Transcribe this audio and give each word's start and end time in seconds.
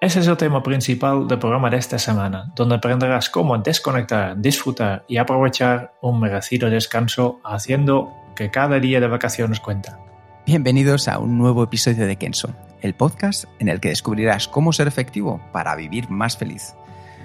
Ese 0.00 0.20
es 0.20 0.28
el 0.28 0.36
tema 0.36 0.62
principal 0.62 1.26
del 1.26 1.40
programa 1.40 1.70
de 1.70 1.76
esta 1.76 1.98
semana, 1.98 2.52
donde 2.54 2.76
aprenderás 2.76 3.28
cómo 3.30 3.58
desconectar, 3.58 4.40
disfrutar 4.40 5.04
y 5.08 5.16
aprovechar 5.16 5.92
un 6.00 6.20
merecido 6.20 6.70
descanso 6.70 7.40
haciendo 7.44 8.14
que 8.36 8.48
cada 8.48 8.78
día 8.78 9.00
de 9.00 9.08
vacaciones 9.08 9.58
cuenta. 9.58 9.98
Bienvenidos 10.46 11.08
a 11.08 11.18
un 11.18 11.36
nuevo 11.36 11.64
episodio 11.64 12.06
de 12.06 12.14
Kenso, 12.14 12.54
el 12.80 12.94
podcast 12.94 13.46
en 13.58 13.68
el 13.68 13.80
que 13.80 13.88
descubrirás 13.88 14.46
cómo 14.46 14.72
ser 14.72 14.86
efectivo 14.86 15.40
para 15.52 15.74
vivir 15.74 16.08
más 16.08 16.36
feliz. 16.36 16.76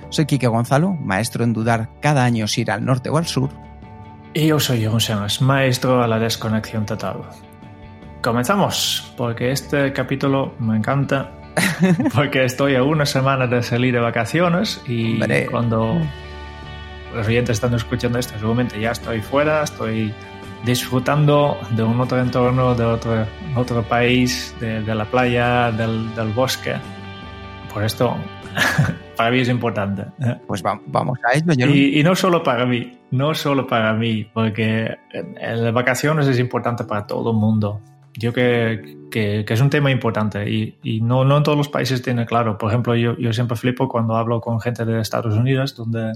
Soy 0.10 0.26
Quique 0.26 0.48
Gonzalo, 0.48 0.94
maestro 0.94 1.44
en 1.44 1.54
dudar 1.54 1.90
cada 2.02 2.24
año 2.24 2.48
si 2.48 2.62
ir 2.62 2.71
al 2.71 2.84
norte 2.84 3.12
o 3.12 3.18
al 3.20 3.27
sur. 3.27 3.52
Y 4.34 4.48
yo 4.48 4.60
soy 4.60 4.84
Jon 4.84 4.99
Sánchez, 4.99 5.41
maestro 5.41 6.02
a 6.02 6.08
la 6.08 6.18
desconexión 6.18 6.87
total. 6.87 7.18
Comenzamos, 8.24 9.13
porque 9.15 9.52
este 9.52 9.93
capítulo 9.93 10.55
me 10.58 10.76
encanta, 10.76 11.30
porque 12.15 12.46
estoy 12.46 12.76
a 12.76 12.84
una 12.84 13.05
semana 13.05 13.48
de 13.48 13.62
salir 13.63 13.93
de 13.93 13.99
vacaciones 13.99 14.82
y 14.87 15.13
Hombre. 15.13 15.46
cuando 15.48 15.98
los 17.15 17.27
oyentes 17.27 17.55
están 17.57 17.73
escuchando 17.73 18.18
esto, 18.20 18.34
seguramente 18.40 18.79
ya 18.79 18.91
estoy 18.91 19.21
fuera, 19.21 19.63
estoy 19.63 20.13
disfrutando 20.65 21.57
de 21.71 21.84
un 21.84 21.99
otro 21.99 22.20
entorno, 22.20 22.74
de 22.74 22.84
otro, 22.85 23.26
otro 23.55 23.84
país, 23.84 24.55
de, 24.59 24.81
de 24.81 24.96
la 24.96 25.05
playa, 25.05 25.71
del, 25.71 26.13
del 26.15 26.29
bosque. 26.29 26.74
Por 27.74 27.84
esto, 27.84 28.15
para 29.18 29.29
mí 29.31 29.40
es 29.41 29.49
importante. 29.49 30.05
Pues 30.48 30.63
va- 30.63 30.79
vamos 30.87 31.20
a 31.29 31.35
ello. 31.37 31.54
Yo 31.54 31.68
Y, 31.68 31.99
y 31.99 32.04
no 32.04 32.15
solo 32.15 32.41
para 32.43 32.65
mí, 32.65 32.98
no 33.12 33.34
solo 33.35 33.68
para 33.68 33.93
mí, 33.93 34.26
porque 34.34 34.96
las 35.41 35.74
vacaciones 35.74 36.27
es 36.27 36.40
importante 36.40 36.84
para 36.85 37.05
todo 37.05 37.31
el 37.31 37.37
mundo. 37.37 37.81
Yo 38.15 38.31
que, 38.31 38.97
que, 39.09 39.43
es 39.47 39.61
un 39.61 39.69
tema 39.71 39.89
importante 39.89 40.49
y, 40.49 40.77
y 40.83 41.01
no, 41.01 41.25
no 41.25 41.37
en 41.37 41.43
todos 41.43 41.57
los 41.57 41.69
países 41.69 42.01
tiene 42.01 42.25
claro. 42.25 42.57
Por 42.57 42.69
ejemplo, 42.69 42.95
yo, 42.95 43.17
yo 43.17 43.33
siempre 43.33 43.57
flipo 43.57 43.89
cuando 43.89 44.15
hablo 44.15 44.39
con 44.39 44.61
gente 44.61 44.85
de 44.85 45.01
Estados 45.01 45.35
Unidos, 45.35 45.75
donde, 45.75 46.13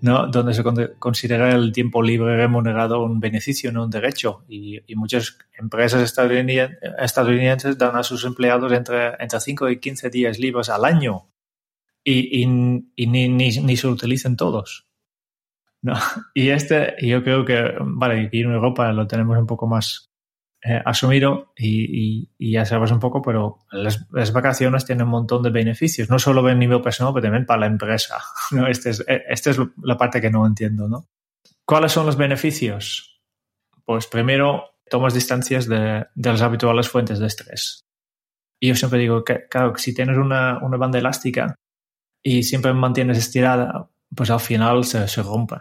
¿no? 0.00 0.26
donde 0.26 0.52
se 0.52 0.64
con- 0.64 0.90
considera 0.98 1.54
el 1.54 1.72
tiempo 1.72 2.02
libre 2.02 2.36
remunerado 2.36 3.04
un 3.04 3.20
beneficio, 3.20 3.70
no 3.70 3.84
un 3.84 3.90
derecho. 3.90 4.42
Y, 4.48 4.80
y 4.86 4.96
muchas 4.96 5.38
empresas 5.56 6.02
estadounidenses 6.02 7.78
dan 7.78 7.96
a 7.96 8.02
sus 8.02 8.24
empleados 8.24 8.72
entre, 8.72 9.12
entre 9.20 9.38
5 9.40 9.68
y 9.70 9.78
15 9.78 10.10
días 10.10 10.38
libres 10.40 10.68
al 10.70 10.84
año 10.84 11.28
y, 12.02 12.42
y, 12.42 12.82
y 12.96 13.06
ni, 13.06 13.28
ni, 13.28 13.50
ni 13.50 13.76
se 13.76 13.86
utilizan 13.86 14.36
todos. 14.36 14.86
No. 15.82 15.94
Y 16.34 16.48
este, 16.48 16.96
yo 17.00 17.22
creo 17.22 17.44
que, 17.44 17.74
vale, 17.80 18.26
aquí 18.26 18.40
en 18.40 18.52
Europa 18.52 18.92
lo 18.92 19.06
tenemos 19.06 19.38
un 19.38 19.46
poco 19.46 19.68
más 19.68 20.07
eh, 20.62 20.82
y, 21.56 22.20
y- 22.20 22.30
y 22.38 22.52
ya 22.52 22.64
sabes 22.64 22.90
un 22.90 22.98
poco, 23.00 23.22
pero 23.22 23.58
las, 23.70 24.06
las 24.10 24.32
vacaciones 24.32 24.84
tienen 24.84 25.04
un 25.04 25.10
montón 25.12 25.42
de 25.42 25.50
beneficios, 25.50 26.10
no 26.10 26.18
solo 26.18 26.46
a 26.46 26.54
nivel 26.54 26.80
personal, 26.80 27.12
pero 27.14 27.24
también 27.24 27.46
para 27.46 27.60
la 27.60 27.66
empresa. 27.66 28.18
¿no? 28.52 28.66
Esta 28.66 28.90
es, 28.90 29.00
eh, 29.06 29.22
esta 29.28 29.50
es 29.50 29.58
la 29.82 29.96
parte 29.96 30.20
que 30.20 30.30
no 30.30 30.46
entiendo, 30.46 30.88
¿no? 30.88 31.06
¿Cuáles 31.64 31.92
son 31.92 32.06
los 32.06 32.16
beneficios? 32.16 33.20
Pues 33.84 34.06
primero, 34.06 34.64
tomas 34.90 35.14
distancias 35.14 35.66
de, 35.68 36.06
de 36.14 36.30
las 36.32 36.42
habituales 36.42 36.88
fuentes 36.88 37.18
de 37.18 37.26
estrés. 37.26 37.84
Y 38.60 38.68
yo 38.68 38.74
siempre 38.74 38.98
digo 38.98 39.22
que, 39.24 39.46
claro, 39.48 39.72
que 39.72 39.80
si 39.80 39.94
tienes 39.94 40.16
una, 40.16 40.58
una 40.62 40.76
banda 40.76 40.98
elástica 40.98 41.54
y 42.22 42.42
siempre 42.42 42.72
mantienes 42.72 43.18
estirada, 43.18 43.88
pues 44.14 44.30
al 44.30 44.40
final 44.40 44.84
se, 44.84 45.06
se 45.08 45.22
rompe. 45.22 45.56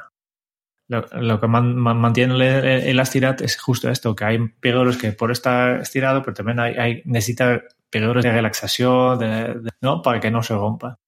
Lo, 0.90 1.06
lo 1.20 1.40
que 1.42 1.48
man- 1.48 1.76
man- 1.76 1.98
mantiene 1.98 2.36
es 3.42 3.58
justo 3.60 3.90
esto, 3.90 4.16
que 4.16 4.24
hay 4.26 4.40
periodos 4.62 4.98
que 4.98 5.12
por 5.12 5.32
estar 5.32 5.82
estirado, 5.82 6.22
pero 6.22 6.34
también 6.36 6.60
hay, 6.60 6.76
hay 6.76 7.02
necesita 7.06 7.62
periodos 7.90 8.24
de 8.24 8.32
relaxación, 8.32 9.20
de, 9.20 9.28
de- 9.56 9.70
¿no? 9.82 10.02
Para 10.02 10.20
que 10.20 10.32
no 10.32 10.44
se 10.44 10.54
rompa. 10.54 11.00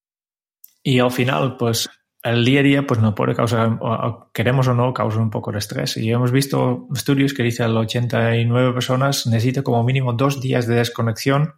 Y 0.84 1.00
al 1.00 1.12
final, 1.12 1.56
pues 1.58 1.90
el 2.24 2.44
día 2.44 2.60
a 2.60 2.64
día 2.64 2.86
pues 2.86 3.00
no 3.00 3.16
puede 3.16 3.34
causar, 3.36 3.78
o- 3.80 4.30
queremos 4.34 4.68
o 4.68 4.74
no, 4.74 4.94
causa 4.94 5.20
un 5.20 5.30
poco 5.30 5.52
de 5.54 5.60
estrés. 5.60 5.96
Y 5.96 6.12
hemos 6.12 6.32
visto 6.34 6.88
estudios 6.94 7.34
que 7.34 7.44
dicen 7.44 7.68
el 7.68 7.78
89 7.78 8.74
personas 8.74 9.28
necesita 9.28 9.62
como 9.62 9.84
mínimo 9.84 10.12
dos 10.14 10.42
días 10.42 10.68
de 10.68 10.76
desconexión 10.76 11.54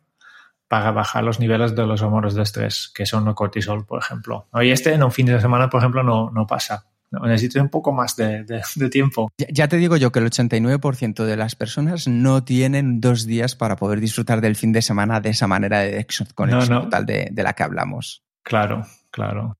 para 0.68 0.92
bajar 0.92 1.24
los 1.24 1.40
niveles 1.40 1.76
de 1.76 1.86
los 1.88 2.02
hormonas 2.02 2.34
de 2.36 2.44
estrés, 2.44 2.92
que 2.96 3.06
son 3.06 3.28
el 3.28 3.34
cortisol, 3.34 3.86
por 3.86 4.00
ejemplo. 4.00 4.48
Y 4.62 4.70
este 4.70 4.94
en 4.94 5.04
un 5.04 5.12
fin 5.12 5.26
de 5.26 5.42
semana, 5.42 5.70
por 5.70 5.80
ejemplo, 5.82 6.04
no, 6.04 6.30
no 6.32 6.46
pasa. 6.48 6.86
No, 7.12 7.20
necesitas 7.28 7.62
un 7.62 7.70
poco 7.70 7.92
más 7.92 8.16
de, 8.16 8.44
de- 8.46 8.62
de 8.76 8.90
tiempo. 8.90 9.30
Ya, 9.38 9.48
ya 9.52 9.68
te 9.68 9.78
digo 9.78 9.98
yo 9.98 10.12
que 10.14 10.20
el 10.20 10.26
89% 10.32 11.26
de 11.26 11.36
las 11.38 11.56
personas 11.56 12.08
no 12.08 12.44
tienen 12.46 13.02
dos 13.02 13.26
días 13.26 13.56
para 13.56 13.76
poder 13.76 14.00
disfrutar 14.00 14.40
del 14.40 14.56
fin 14.56 14.72
de 14.72 14.82
semana 14.82 15.20
de 15.20 15.30
esa 15.30 15.46
manera 15.48 15.80
de 15.80 15.92
desconexión 16.08 16.70
No, 16.70 16.76
no. 16.76 16.82
total 16.86 17.06
de, 17.06 17.28
de 17.32 17.44
la 17.44 17.54
que 17.54 17.64
hablamos. 17.64 18.24
Claro, 18.44 18.86
claro. 19.12 19.58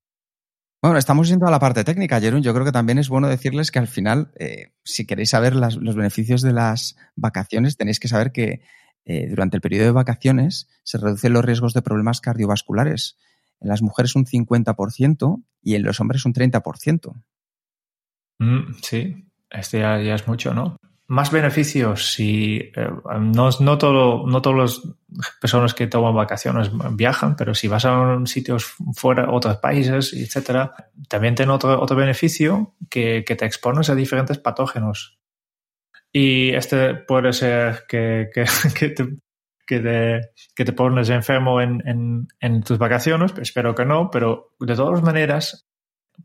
Bueno, 0.82 0.98
estamos 0.98 1.28
yendo 1.28 1.46
a 1.46 1.50
la 1.50 1.60
parte 1.60 1.84
técnica, 1.84 2.20
Jerón. 2.20 2.42
Yo 2.42 2.52
creo 2.54 2.64
que 2.64 2.72
también 2.72 2.98
es 2.98 3.08
bueno 3.08 3.28
decirles 3.28 3.70
que 3.70 3.78
al 3.78 3.86
final, 3.86 4.32
eh, 4.38 4.72
si 4.82 5.06
queréis 5.06 5.30
saber 5.30 5.54
las- 5.54 5.76
los 5.76 5.94
beneficios 5.94 6.42
de 6.42 6.52
las 6.54 6.96
vacaciones, 7.16 7.76
tenéis 7.76 8.00
que 8.00 8.08
saber 8.08 8.32
que 8.32 8.62
eh, 9.04 9.26
durante 9.28 9.56
el 9.56 9.60
periodo 9.60 9.84
de 9.86 9.90
vacaciones 9.92 10.68
se 10.84 10.96
reducen 10.96 11.32
los 11.34 11.44
riesgos 11.44 11.74
de 11.74 11.82
problemas 11.82 12.20
cardiovasculares. 12.20 13.18
En 13.60 13.68
las 13.68 13.82
mujeres 13.82 14.16
un 14.16 14.24
50% 14.26 15.44
y 15.62 15.74
en 15.76 15.82
los 15.82 16.00
hombres 16.00 16.24
un 16.24 16.32
30%. 16.32 17.12
Mm, 18.38 18.74
sí, 18.82 19.24
este 19.50 19.80
ya, 19.80 19.98
es 19.98 20.26
mucho, 20.26 20.54
¿no? 20.54 20.76
Más 21.08 21.30
beneficios 21.30 22.12
si 22.12 22.56
eh, 22.74 22.88
no, 23.20 23.50
no, 23.60 23.78
todo, 23.78 24.26
no 24.26 24.40
todas 24.40 24.82
las 25.08 25.30
personas 25.40 25.74
que 25.74 25.86
toman 25.86 26.14
vacaciones 26.14 26.70
viajan, 26.92 27.36
pero 27.36 27.54
si 27.54 27.68
vas 27.68 27.84
a 27.84 28.18
sitios 28.24 28.74
fuera, 28.94 29.30
otros 29.30 29.58
países, 29.58 30.14
etcétera, 30.14 30.74
también 31.08 31.34
tiene 31.34 31.52
otro, 31.52 31.80
otro 31.80 31.96
beneficio 31.96 32.74
que, 32.88 33.24
que 33.26 33.36
te 33.36 33.44
expones 33.44 33.90
a 33.90 33.94
diferentes 33.94 34.38
patógenos. 34.38 35.18
Y 36.12 36.54
este 36.54 36.94
puede 36.94 37.32
ser 37.32 37.84
que, 37.88 38.30
que, 38.32 38.44
que 38.78 38.88
te, 38.90 39.08
que, 39.66 39.80
te, 39.80 40.20
que 40.54 40.64
te 40.64 40.72
pones 40.72 41.10
enfermo 41.10 41.60
en, 41.60 41.82
en, 41.86 42.28
en 42.40 42.62
tus 42.62 42.78
vacaciones, 42.78 43.32
espero 43.38 43.74
que 43.74 43.84
no, 43.84 44.10
pero 44.10 44.54
de 44.60 44.76
todas 44.76 45.02
maneras 45.02 45.66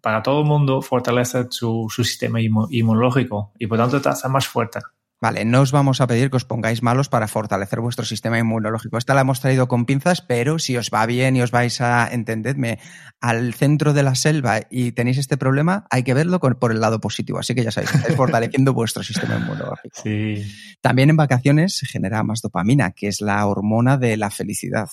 para 0.02 0.24
todo 0.24 0.42
el 0.42 0.46
mundo 0.48 0.82
fortalece 0.82 1.46
su, 1.50 1.88
su 1.90 2.04
sistema 2.04 2.40
inmu- 2.40 2.68
inmunológico 2.70 3.52
y 3.60 3.68
por 3.68 3.78
tanto 3.78 4.02
te 4.02 4.10
hace 4.10 4.28
más 4.30 4.48
fuerte. 4.48 4.80
Vale, 5.20 5.46
no 5.46 5.62
os 5.62 5.72
vamos 5.72 6.00
a 6.00 6.06
pedir 6.06 6.30
que 6.30 6.38
os 6.38 6.46
pongáis 6.46 6.84
malos 6.84 7.10
para 7.10 7.28
fortalecer 7.28 7.80
vuestro 7.80 8.06
sistema 8.06 8.38
inmunológico. 8.38 9.00
Esta 9.00 9.16
la 9.16 9.22
hemos 9.22 9.42
traído 9.42 9.68
con 9.68 9.88
pinzas, 9.88 10.22
pero 10.22 10.60
si 10.60 10.78
os 10.78 10.92
va 10.94 11.08
bien 11.08 11.36
y 11.36 11.42
os 11.42 11.50
vais 11.50 11.82
a, 11.82 12.08
entendedme, 12.08 12.78
al 13.20 13.56
centro 13.56 13.94
de 13.94 14.04
la 14.04 14.14
selva 14.14 14.60
y 14.70 14.92
tenéis 14.92 15.18
este 15.18 15.36
problema, 15.36 15.88
hay 15.90 16.04
que 16.04 16.14
verlo 16.14 16.40
con- 16.40 16.54
por 16.60 16.72
el 16.72 16.80
lado 16.82 17.00
positivo. 17.00 17.40
Así 17.40 17.56
que 17.56 17.64
ya 17.64 17.72
sabéis, 17.72 17.96
estáis 17.96 18.16
fortaleciendo 18.16 18.76
vuestro 18.76 19.02
sistema 19.02 19.38
inmunológico. 19.38 20.00
Sí. 20.04 20.46
También 20.82 21.10
en 21.10 21.18
vacaciones 21.18 21.76
se 21.78 21.88
genera 21.88 22.22
más 22.22 22.44
dopamina, 22.44 22.92
que 22.92 23.08
es 23.08 23.20
la 23.20 23.44
hormona 23.48 23.98
de 23.98 24.18
la 24.18 24.30
felicidad. 24.30 24.88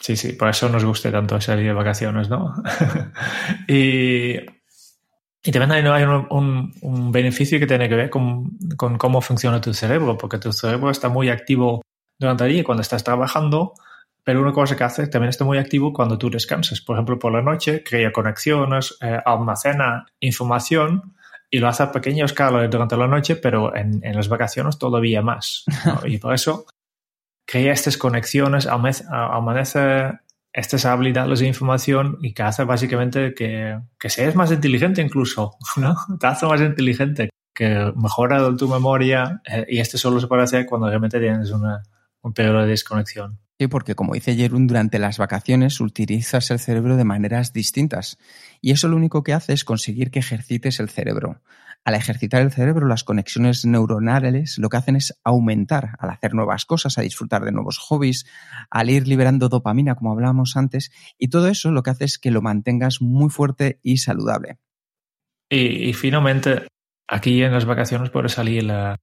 Sí, 0.00 0.16
sí, 0.16 0.32
por 0.34 0.48
eso 0.48 0.68
nos 0.68 0.84
gusta 0.84 1.10
tanto 1.10 1.40
salir 1.40 1.66
de 1.66 1.72
vacaciones, 1.72 2.28
¿no? 2.28 2.54
y, 3.68 4.36
y 5.42 5.52
también 5.52 5.72
hay, 5.72 5.82
hay 5.86 6.02
un, 6.04 6.26
un- 6.30 6.72
un 6.82 7.12
beneficio 7.12 7.58
que 7.58 7.66
tiene 7.66 7.88
que 7.88 7.94
ver 7.96 8.10
con, 8.10 8.56
con 8.76 8.96
cómo 8.98 9.20
funciona 9.20 9.60
tu 9.60 9.74
cerebro, 9.74 10.16
porque 10.16 10.38
tu 10.38 10.52
cerebro 10.52 10.90
está 10.90 11.08
muy 11.08 11.28
activo 11.30 11.82
durante 12.18 12.44
el 12.44 12.52
día 12.52 12.64
cuando 12.64 12.82
estás 12.82 13.02
trabajando, 13.04 13.74
pero 14.24 14.40
una 14.42 14.52
cosa 14.52 14.76
que 14.76 14.84
hace 14.84 15.06
también 15.06 15.30
está 15.30 15.44
muy 15.44 15.58
activo 15.58 15.92
cuando 15.92 16.18
tú 16.18 16.30
descansas. 16.30 16.80
Por 16.80 16.96
ejemplo, 16.96 17.18
por 17.18 17.32
la 17.32 17.42
noche 17.42 17.82
crea 17.82 18.12
conexiones, 18.12 18.96
eh, 19.00 19.18
almacena 19.24 20.06
información 20.20 21.14
y 21.50 21.58
lo 21.58 21.68
hace 21.68 21.82
a 21.84 21.92
pequeña 21.92 22.26
escala 22.26 22.66
durante 22.68 22.96
la 22.96 23.06
noche, 23.06 23.36
pero 23.36 23.74
en, 23.74 24.00
en 24.04 24.14
las 24.16 24.28
vacaciones 24.28 24.78
todavía 24.78 25.22
más. 25.22 25.64
¿no? 25.84 26.00
Y 26.06 26.18
por 26.18 26.34
eso 26.34 26.66
crea 27.48 27.72
estas 27.72 27.96
conexiones, 27.96 28.66
amanece 28.66 30.18
esta 30.52 30.92
habilidad 30.92 31.26
de 31.26 31.46
información 31.46 32.18
y 32.20 32.34
que 32.34 32.42
hace 32.42 32.64
básicamente 32.64 33.32
que, 33.34 33.78
que 33.98 34.10
seas 34.10 34.34
más 34.34 34.52
inteligente 34.52 35.00
incluso, 35.00 35.56
¿no? 35.76 35.96
Te 36.20 36.26
hace 36.26 36.46
más 36.46 36.60
inteligente, 36.60 37.30
que 37.54 37.90
mejora 37.96 38.54
tu 38.54 38.68
memoria 38.68 39.40
eh, 39.50 39.64
y 39.66 39.78
esto 39.78 39.96
solo 39.96 40.20
se 40.20 40.26
puede 40.26 40.42
hacer 40.42 40.66
cuando 40.66 40.88
realmente 40.88 41.18
tienes 41.18 41.50
una, 41.50 41.82
un 42.20 42.34
periodo 42.34 42.60
de 42.60 42.68
desconexión. 42.68 43.38
Sí, 43.58 43.66
porque 43.66 43.94
como 43.94 44.12
dice 44.12 44.36
Jerún, 44.36 44.66
durante 44.66 44.98
las 44.98 45.16
vacaciones 45.16 45.80
utilizas 45.80 46.50
el 46.50 46.58
cerebro 46.58 46.96
de 46.96 47.04
maneras 47.04 47.54
distintas 47.54 48.18
y 48.60 48.72
eso 48.72 48.88
lo 48.88 48.96
único 48.96 49.22
que 49.22 49.32
hace 49.32 49.54
es 49.54 49.64
conseguir 49.64 50.10
que 50.10 50.18
ejercites 50.18 50.80
el 50.80 50.90
cerebro. 50.90 51.40
Al 51.84 51.94
ejercitar 51.94 52.42
el 52.42 52.52
cerebro, 52.52 52.86
las 52.86 53.02
conexiones 53.02 53.64
neuronales 53.64 54.58
lo 54.58 54.68
que 54.68 54.76
hacen 54.76 54.96
es 54.96 55.18
aumentar 55.24 55.96
al 55.98 56.10
hacer 56.10 56.34
nuevas 56.34 56.66
cosas, 56.66 56.98
a 56.98 57.02
disfrutar 57.02 57.44
de 57.44 57.52
nuevos 57.52 57.78
hobbies, 57.78 58.26
al 58.70 58.90
ir 58.90 59.08
liberando 59.08 59.48
dopamina, 59.48 59.94
como 59.94 60.12
hablábamos 60.12 60.56
antes, 60.56 60.90
y 61.18 61.28
todo 61.28 61.48
eso 61.48 61.70
lo 61.70 61.82
que 61.82 61.90
hace 61.90 62.04
es 62.04 62.18
que 62.18 62.30
lo 62.30 62.42
mantengas 62.42 63.00
muy 63.00 63.30
fuerte 63.30 63.80
y 63.82 63.98
saludable. 63.98 64.58
Y, 65.50 65.94
finalmente, 65.94 66.66
aquí 67.06 67.42
en 67.42 67.52
las 67.52 67.64
vacaciones 67.64 68.10
puede 68.10 68.28
salir 68.28 68.64
la, 68.64 69.00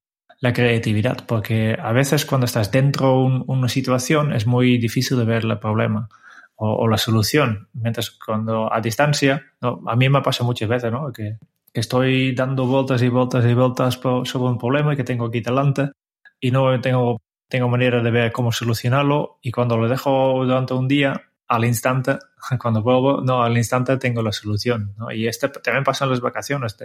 creatividad, 0.53 1.25
porque 1.25 1.75
a 1.81 1.91
veces 1.91 2.23
cuando 2.23 2.45
estás 2.45 2.71
dentro 2.71 3.07
de 3.07 3.43
una 3.47 3.67
situación 3.67 4.31
es 4.31 4.45
muy 4.45 4.77
difícil 4.77 5.17
de 5.17 5.25
ver 5.25 5.43
el 5.43 5.57
problema 5.57 6.07
o, 6.55 6.87
la 6.87 6.97
solución, 6.97 7.67
mientras 7.73 8.11
cuando 8.11 8.71
a 8.71 8.79
distancia, 8.79 9.43
a 9.61 9.95
mí 9.95 10.07
me 10.07 10.21
pasa 10.21 10.43
muchas 10.43 10.69
veces, 10.69 10.91
¿no? 10.91 11.11
Que 11.11 11.39
que 11.75 11.81
estoy 11.81 12.33
dando 12.33 12.65
vueltas 12.65 13.01
y 13.01 13.09
vueltas 13.09 13.43
y 13.45 13.53
vueltas 13.53 13.95
sobre 13.95 14.49
un 14.49 14.57
problema 14.57 14.95
que 14.95 15.03
tengo 15.03 15.25
aquí 15.25 15.41
delante 15.41 15.91
y 16.39 16.49
no 16.49 16.79
tengo, 16.79 17.17
tengo 17.49 17.67
manera 17.67 18.01
de 18.01 18.11
ver 18.11 18.31
cómo 18.31 18.53
solucionarlo 18.53 19.39
y 19.41 19.51
cuando 19.51 19.75
lo 19.75 19.89
dejo 19.89 20.45
durante 20.45 20.73
un 20.73 20.87
día, 20.87 21.21
al 21.49 21.65
instante, 21.65 22.17
cuando 22.61 22.81
vuelvo, 22.81 23.19
no, 23.19 23.43
al 23.43 23.57
instante 23.57 23.97
tengo 23.97 24.21
la 24.21 24.31
solución. 24.31 24.95
¿no? 24.97 25.11
Y 25.11 25.27
este 25.27 25.49
también 25.49 25.83
pasa 25.83 26.05
en 26.05 26.11
las 26.11 26.21
vacaciones. 26.21 26.77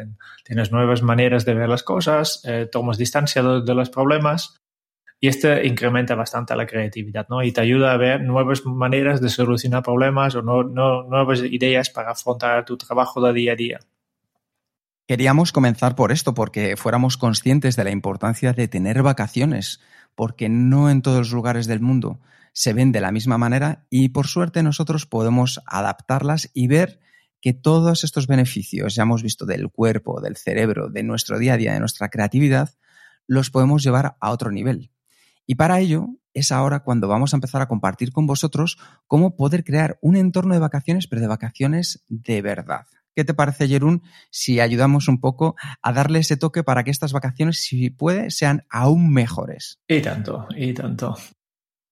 tienes 0.42 0.72
nuevas 0.72 1.02
maneras 1.02 1.44
de 1.44 1.54
ver 1.54 1.68
las 1.68 1.84
cosas, 1.84 2.42
eh, 2.44 2.68
tomas 2.70 2.98
distancia 2.98 3.44
de, 3.44 3.74
los 3.76 3.90
problemas 3.90 4.56
y 5.20 5.28
este 5.28 5.68
incrementa 5.68 6.16
bastante 6.16 6.56
la 6.56 6.66
creatividad, 6.66 7.28
¿no? 7.28 7.44
Y 7.44 7.52
te 7.52 7.60
ayuda 7.60 7.92
a 7.92 7.96
ver 7.96 8.22
nuevas 8.22 8.66
maneras 8.66 9.20
de 9.20 9.28
solucionar 9.28 9.84
problemas 9.84 10.34
o 10.34 10.42
no, 10.42 10.64
nuevas 10.64 11.44
ideas 11.44 11.90
para 11.90 12.10
afrontar 12.10 12.64
tu 12.64 12.76
trabajo 12.76 13.20
de 13.20 13.32
día 13.32 13.52
a 13.52 13.56
día. 13.56 13.80
Queríamos 15.10 15.50
comenzar 15.50 15.96
por 15.96 16.12
esto, 16.12 16.34
porque 16.34 16.76
fuéramos 16.76 17.16
conscientes 17.16 17.74
de 17.74 17.82
la 17.82 17.90
importancia 17.90 18.52
de 18.52 18.68
tener 18.68 19.02
vacaciones, 19.02 19.80
porque 20.14 20.48
no 20.48 20.88
en 20.88 21.02
todos 21.02 21.18
los 21.18 21.32
lugares 21.32 21.66
del 21.66 21.80
mundo 21.80 22.20
se 22.52 22.74
ven 22.74 22.92
de 22.92 23.00
la 23.00 23.10
misma 23.10 23.36
manera 23.36 23.88
y 23.90 24.10
por 24.10 24.28
suerte 24.28 24.62
nosotros 24.62 25.06
podemos 25.06 25.62
adaptarlas 25.66 26.48
y 26.54 26.68
ver 26.68 27.00
que 27.40 27.52
todos 27.52 28.04
estos 28.04 28.28
beneficios, 28.28 28.94
ya 28.94 29.02
hemos 29.02 29.24
visto 29.24 29.46
del 29.46 29.68
cuerpo, 29.68 30.20
del 30.20 30.36
cerebro, 30.36 30.88
de 30.88 31.02
nuestro 31.02 31.40
día 31.40 31.54
a 31.54 31.56
día, 31.56 31.72
de 31.72 31.80
nuestra 31.80 32.08
creatividad, 32.08 32.70
los 33.26 33.50
podemos 33.50 33.82
llevar 33.82 34.16
a 34.20 34.30
otro 34.30 34.52
nivel. 34.52 34.92
Y 35.44 35.56
para 35.56 35.80
ello 35.80 36.06
es 36.34 36.52
ahora 36.52 36.84
cuando 36.84 37.08
vamos 37.08 37.34
a 37.34 37.36
empezar 37.36 37.62
a 37.62 37.66
compartir 37.66 38.12
con 38.12 38.28
vosotros 38.28 38.78
cómo 39.08 39.34
poder 39.34 39.64
crear 39.64 39.98
un 40.02 40.14
entorno 40.14 40.54
de 40.54 40.60
vacaciones, 40.60 41.08
pero 41.08 41.20
de 41.20 41.26
vacaciones 41.26 42.04
de 42.06 42.42
verdad. 42.42 42.86
¿Qué 43.14 43.24
te 43.24 43.34
parece, 43.34 43.66
Jerún, 43.66 44.02
si 44.30 44.60
ayudamos 44.60 45.08
un 45.08 45.20
poco 45.20 45.56
a 45.82 45.92
darle 45.92 46.20
ese 46.20 46.36
toque 46.36 46.62
para 46.62 46.84
que 46.84 46.90
estas 46.90 47.12
vacaciones, 47.12 47.62
si 47.62 47.90
puede, 47.90 48.30
sean 48.30 48.64
aún 48.70 49.12
mejores? 49.12 49.80
Y 49.88 50.00
tanto, 50.00 50.46
y 50.56 50.72
tanto. 50.72 51.16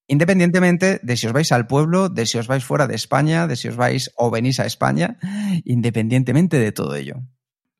Independientemente 0.07 1.01
de 1.03 1.17
si 1.17 1.27
os 1.27 1.33
vais 1.33 1.53
al 1.53 1.67
pueblo, 1.67 2.09
de 2.09 2.25
si 2.25 2.39
os 2.39 2.47
vais 2.47 2.65
fuera 2.65 2.87
de 2.87 2.95
España, 2.95 3.47
de 3.47 3.57
si 3.57 3.69
os 3.69 3.77
vais 3.77 4.11
o 4.17 4.31
venís 4.31 4.59
a 4.59 4.65
España, 4.65 5.19
independientemente 5.65 6.59
de 6.59 6.73
todo 6.73 6.95
ello. 6.95 7.17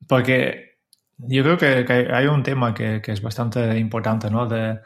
Porque 0.07 0.77
yo 1.17 1.43
creo 1.43 1.57
que, 1.57 2.09
hay 2.13 2.27
un 2.27 2.43
tema 2.43 2.75
que, 2.75 3.01
que, 3.01 3.13
es 3.13 3.23
bastante 3.23 3.79
importante, 3.79 4.31
¿no? 4.31 4.47
De, 4.47 4.81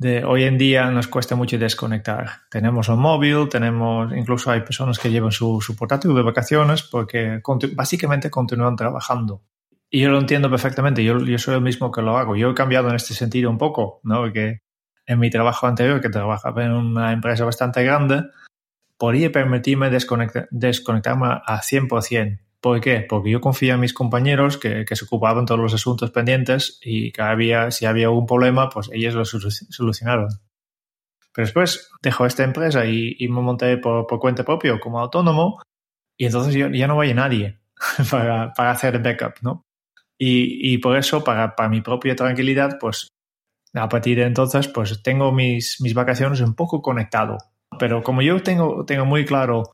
de 0.00 0.24
hoy 0.24 0.44
en 0.44 0.56
día 0.56 0.90
nos 0.90 1.08
cuesta 1.08 1.36
mucho 1.36 1.58
desconectar. 1.58 2.26
Tenemos 2.50 2.88
un 2.88 2.98
móvil, 2.98 3.50
tenemos, 3.50 4.10
incluso 4.16 4.50
hay 4.50 4.62
personas 4.62 4.98
que 4.98 5.10
llevan 5.10 5.30
su, 5.30 5.60
su 5.60 5.76
portátil 5.76 6.14
de 6.14 6.22
vacaciones 6.22 6.82
porque 6.82 7.42
básicamente 7.74 8.30
continúan 8.30 8.76
trabajando. 8.76 9.42
Y 9.90 10.00
yo 10.00 10.08
lo 10.08 10.18
entiendo 10.18 10.48
perfectamente, 10.48 11.04
yo, 11.04 11.18
yo 11.18 11.36
soy 11.36 11.56
el 11.56 11.60
mismo 11.60 11.92
que 11.92 12.00
lo 12.00 12.16
hago. 12.16 12.34
Yo 12.34 12.50
he 12.50 12.54
cambiado 12.54 12.88
en 12.88 12.94
este 12.94 13.12
sentido 13.12 13.50
un 13.50 13.58
poco, 13.58 14.00
¿no? 14.02 14.22
Porque 14.22 14.62
en 15.04 15.18
mi 15.18 15.28
trabajo 15.28 15.66
anterior, 15.66 16.00
que 16.00 16.08
trabajaba 16.08 16.64
en 16.64 16.72
una 16.72 17.12
empresa 17.12 17.44
bastante 17.44 17.84
grande, 17.84 18.22
podía 18.96 19.30
permitirme 19.30 19.90
desconectar, 19.90 20.48
desconectarme 20.50 21.26
a 21.44 21.60
100%. 21.60 22.40
¿Por 22.60 22.80
qué? 22.80 23.06
Porque 23.08 23.30
yo 23.30 23.40
confía 23.40 23.74
en 23.74 23.80
mis 23.80 23.94
compañeros 23.94 24.58
que, 24.58 24.84
que 24.84 24.96
se 24.96 25.06
ocupaban 25.06 25.46
todos 25.46 25.60
los 25.60 25.72
asuntos 25.72 26.10
pendientes 26.10 26.78
y 26.82 27.10
que 27.10 27.22
había, 27.22 27.70
si 27.70 27.86
había 27.86 28.06
algún 28.06 28.26
problema, 28.26 28.68
pues 28.68 28.90
ellos 28.92 29.14
lo 29.14 29.24
solucionaron. 29.24 30.28
Pero 31.32 31.46
después 31.46 31.90
dejó 32.02 32.26
esta 32.26 32.44
empresa 32.44 32.84
y, 32.84 33.16
y 33.18 33.28
me 33.28 33.40
monté 33.40 33.78
por, 33.78 34.06
por, 34.06 34.18
cuenta 34.18 34.44
propia 34.44 34.78
como 34.78 35.00
autónomo 35.00 35.62
y 36.18 36.26
entonces 36.26 36.54
yo, 36.54 36.68
ya 36.68 36.86
no 36.86 37.00
a 37.00 37.06
nadie 37.06 37.60
para, 38.10 38.52
para 38.52 38.72
hacer 38.72 39.02
backup, 39.02 39.40
¿no? 39.40 39.64
Y, 40.18 40.74
y 40.74 40.78
por 40.78 40.98
eso, 40.98 41.24
para, 41.24 41.56
para, 41.56 41.70
mi 41.70 41.80
propia 41.80 42.14
tranquilidad, 42.14 42.78
pues 42.78 43.08
a 43.72 43.88
partir 43.88 44.18
de 44.18 44.24
entonces, 44.24 44.68
pues 44.68 45.02
tengo 45.02 45.32
mis, 45.32 45.80
mis 45.80 45.94
vacaciones 45.94 46.42
un 46.42 46.54
poco 46.54 46.82
conectado. 46.82 47.38
Pero 47.78 48.02
como 48.02 48.20
yo 48.20 48.42
tengo, 48.42 48.84
tengo 48.84 49.06
muy 49.06 49.24
claro 49.24 49.72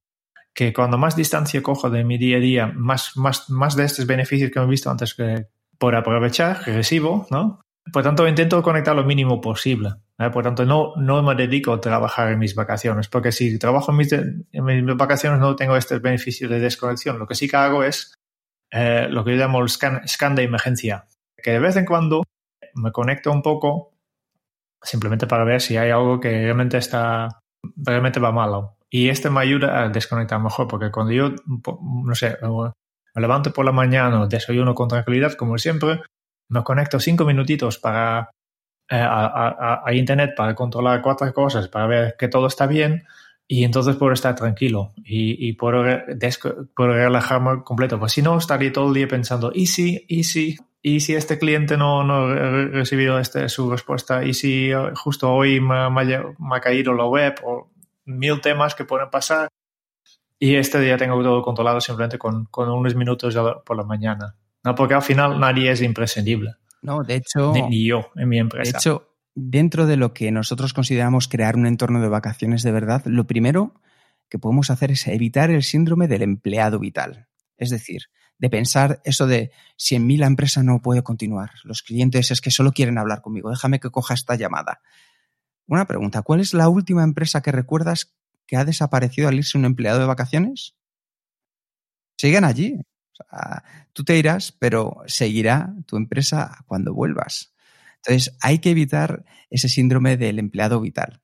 que 0.56 0.72
cuando 0.72 0.96
más 0.96 1.14
distancia 1.14 1.62
cojo 1.62 1.90
de 1.90 2.02
mi 2.02 2.16
día 2.16 2.38
a 2.38 2.40
día, 2.40 2.66
más, 2.74 3.14
más, 3.18 3.50
más 3.50 3.76
de 3.76 3.84
estos 3.84 4.06
beneficios 4.06 4.50
que 4.50 4.58
hemos 4.58 4.70
visto 4.70 4.90
antes 4.90 5.14
que 5.14 5.48
por 5.78 5.94
aprovechar, 5.94 6.62
recibo, 6.64 7.26
¿no? 7.30 7.60
Por 7.92 8.02
tanto, 8.02 8.26
intento 8.26 8.62
conectar 8.62 8.96
lo 8.96 9.04
mínimo 9.04 9.38
posible. 9.38 9.90
¿eh? 10.18 10.30
Por 10.30 10.42
tanto, 10.42 10.64
no, 10.64 10.94
no 10.96 11.22
me 11.22 11.34
dedico 11.34 11.74
a 11.74 11.80
trabajar 11.80 12.32
en 12.32 12.38
mis 12.38 12.54
vacaciones, 12.54 13.06
porque 13.06 13.32
si 13.32 13.58
trabajo 13.58 13.92
en 13.92 13.98
mis, 13.98 14.96
vacaciones 14.96 15.40
no 15.40 15.54
tengo 15.56 15.76
este 15.76 15.98
beneficio 15.98 16.48
de 16.48 16.58
desconexión. 16.58 17.18
Lo 17.18 17.26
que 17.26 17.34
sí 17.34 17.48
que 17.48 17.56
hago 17.56 17.84
es 17.84 18.14
eh, 18.70 19.08
lo 19.10 19.26
que 19.26 19.32
yo 19.32 19.36
llamo 19.36 19.60
el 19.60 19.68
scan, 19.68 20.08
scan 20.08 20.34
de 20.34 20.44
emergencia, 20.44 21.04
que 21.36 21.50
de 21.50 21.58
vez 21.58 21.76
en 21.76 21.84
cuando 21.84 22.22
me 22.74 22.92
conecto 22.92 23.30
un 23.30 23.42
poco 23.42 23.92
simplemente 24.82 25.26
para 25.26 25.44
ver 25.44 25.60
si 25.60 25.76
hay 25.76 25.90
algo 25.90 26.18
que 26.18 26.30
realmente 26.30 26.78
está, 26.78 27.42
realmente 27.76 28.20
va 28.20 28.32
mal 28.32 28.54
y 28.90 29.08
este 29.08 29.30
me 29.30 29.40
ayuda 29.40 29.82
a 29.82 29.88
desconectar 29.88 30.40
mejor, 30.40 30.68
porque 30.68 30.90
cuando 30.90 31.12
yo, 31.12 31.32
no 32.04 32.14
sé, 32.14 32.36
me 32.42 33.20
levanto 33.20 33.52
por 33.52 33.64
la 33.64 33.72
mañana, 33.72 34.26
desayuno 34.26 34.74
con 34.74 34.88
tranquilidad, 34.88 35.32
como 35.32 35.58
siempre, 35.58 36.00
me 36.48 36.62
conecto 36.62 37.00
cinco 37.00 37.24
minutitos 37.24 37.78
para, 37.78 38.30
eh, 38.88 38.96
a, 39.02 39.84
Internet 39.92 40.34
para 40.36 40.54
controlar 40.54 41.02
cuatro 41.02 41.32
cosas, 41.32 41.68
para 41.68 41.86
ver 41.86 42.16
que 42.18 42.28
todo 42.28 42.46
está 42.46 42.66
bien, 42.66 43.04
y 43.48 43.64
entonces 43.64 43.96
puedo 43.96 44.12
estar 44.12 44.34
tranquilo 44.34 44.92
y, 45.04 45.48
y 45.48 45.52
puedo, 45.54 45.84
relajarme 46.76 47.62
completo. 47.64 47.98
Pues 47.98 48.12
si 48.12 48.22
no, 48.22 48.38
estaría 48.38 48.72
todo 48.72 48.88
el 48.88 48.94
día 48.94 49.08
pensando, 49.08 49.52
¿y 49.54 49.66
si, 49.66 50.04
y 50.08 50.24
si, 50.24 50.56
y 50.82 51.00
si 51.00 51.14
este 51.14 51.38
cliente 51.38 51.76
no, 51.76 52.02
no 52.04 52.26
ha 52.26 52.66
recibido 52.66 53.18
este, 53.18 53.48
su 53.48 53.70
respuesta? 53.70 54.24
¿Y 54.24 54.34
si 54.34 54.70
eh, 54.70 54.92
justo 54.94 55.32
hoy 55.32 55.60
me, 55.60 55.90
me, 55.90 56.04
me 56.04 56.56
ha 56.56 56.60
caído 56.60 56.92
la 56.92 57.06
web? 57.06 57.34
Mil 58.06 58.40
temas 58.40 58.74
que 58.74 58.84
pueden 58.84 59.10
pasar 59.10 59.48
y 60.38 60.54
este 60.54 60.80
día 60.80 60.96
tengo 60.96 61.22
todo 61.22 61.42
controlado 61.42 61.80
simplemente 61.80 62.18
con, 62.18 62.46
con 62.46 62.70
unos 62.70 62.94
minutos 62.94 63.36
por 63.64 63.76
la 63.76 63.84
mañana. 63.84 64.36
No, 64.64 64.74
porque 64.74 64.94
al 64.94 65.02
final 65.02 65.38
nadie 65.38 65.70
es 65.70 65.82
imprescindible. 65.82 66.54
No, 66.82 67.02
de 67.02 67.16
hecho. 67.16 67.52
Ni, 67.52 67.86
yo 67.86 68.10
en 68.16 68.28
mi 68.28 68.38
empresa. 68.38 68.72
De 68.72 68.78
hecho, 68.78 69.14
dentro 69.34 69.86
de 69.86 69.96
lo 69.96 70.12
que 70.12 70.30
nosotros 70.30 70.72
consideramos 70.72 71.28
crear 71.28 71.56
un 71.56 71.66
entorno 71.66 72.00
de 72.00 72.08
vacaciones 72.08 72.62
de 72.62 72.72
verdad, 72.72 73.02
lo 73.06 73.26
primero 73.26 73.74
que 74.28 74.38
podemos 74.38 74.70
hacer 74.70 74.90
es 74.90 75.06
evitar 75.06 75.50
el 75.50 75.62
síndrome 75.62 76.08
del 76.08 76.22
empleado 76.22 76.78
vital. 76.78 77.28
Es 77.56 77.70
decir, 77.70 78.02
de 78.38 78.50
pensar 78.50 79.00
eso 79.04 79.26
de 79.26 79.50
si 79.76 79.94
en 79.94 80.06
mí 80.06 80.16
la 80.16 80.26
empresa 80.26 80.62
no 80.62 80.82
puede 80.82 81.02
continuar, 81.02 81.52
los 81.64 81.82
clientes 81.82 82.30
es 82.30 82.40
que 82.40 82.50
solo 82.50 82.72
quieren 82.72 82.98
hablar 82.98 83.22
conmigo, 83.22 83.50
déjame 83.50 83.80
que 83.80 83.90
coja 83.90 84.14
esta 84.14 84.34
llamada. 84.34 84.80
Una 85.66 85.86
pregunta, 85.86 86.22
¿cuál 86.22 86.40
es 86.40 86.54
la 86.54 86.68
última 86.68 87.02
empresa 87.02 87.42
que 87.42 87.52
recuerdas 87.52 88.14
que 88.46 88.56
ha 88.56 88.64
desaparecido 88.64 89.28
al 89.28 89.34
irse 89.34 89.58
un 89.58 89.64
empleado 89.64 89.98
de 89.98 90.06
vacaciones? 90.06 90.76
Siguen 92.16 92.44
allí. 92.44 92.80
tú 93.92 94.04
te 94.04 94.16
irás, 94.18 94.52
pero 94.52 95.02
seguirá 95.06 95.74
tu 95.86 95.96
empresa 95.96 96.64
cuando 96.66 96.94
vuelvas. 96.94 97.54
Entonces, 97.96 98.36
hay 98.40 98.60
que 98.60 98.70
evitar 98.70 99.24
ese 99.50 99.68
síndrome 99.68 100.16
del 100.16 100.38
empleado 100.38 100.80
vital. 100.80 101.20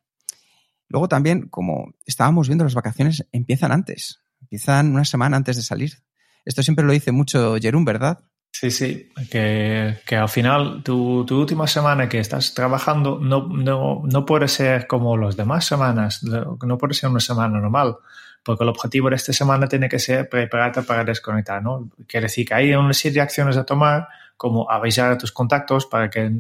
Luego 0.89 1.09
también, 1.09 1.49
como 1.49 1.95
estábamos 2.05 2.49
viendo, 2.49 2.65
las 2.65 2.75
vacaciones 2.75 3.27
empiezan 3.33 3.73
antes, 3.73 4.21
empiezan 4.41 4.93
una 4.93 5.05
semana 5.05 5.37
antes 5.37 5.57
de 5.57 5.63
salir. 5.63 6.03
Esto 6.45 6.63
siempre 6.63 6.85
lo 6.85 6.93
dice 6.93 7.13
mucho 7.13 7.57
Jerún, 7.61 7.85
¿verdad? 7.85 8.25
Sí, 8.63 8.71
sí, 8.71 9.11
que, 9.29 9.99
que 10.07 10.15
al 10.15 10.29
final 10.29 10.85
tu, 10.85 11.27
tu, 11.27 11.41
última 11.41 11.67
semana 11.67 12.09
que 12.09 12.21
estás 12.21 12.55
trabajando 12.55 13.19
no, 13.19 13.49
no, 13.49 14.03
no 14.05 14.25
puede 14.25 14.47
ser 14.47 14.87
como 14.87 15.17
las 15.17 15.37
demás 15.37 15.65
semanas, 15.65 16.23
no 16.23 16.79
puede 16.79 16.95
ser 16.95 17.11
una 17.11 17.19
semana 17.19 17.59
normal, 17.59 17.97
Porque 18.45 18.63
el 18.63 18.71
objetivo 18.71 19.11
de 19.11 19.17
esta 19.17 19.33
semana 19.33 19.67
tiene 19.67 19.89
que 19.89 19.99
ser 19.99 20.29
prepararte 20.29 20.83
para 20.83 21.03
desconectar, 21.03 21.61
¿no? 21.61 21.91
Quiere 22.07 22.27
decir 22.27 22.47
que 22.47 22.55
hay 22.55 22.73
una 22.73 22.93
serie 22.93 23.17
de 23.17 23.23
acciones 23.23 23.57
a 23.57 23.65
tomar, 23.65 24.07
como 24.37 24.71
avisar 24.71 25.11
a 25.11 25.19
tus 25.19 25.33
contactos 25.33 25.87
para 25.87 26.09
que 26.09 26.31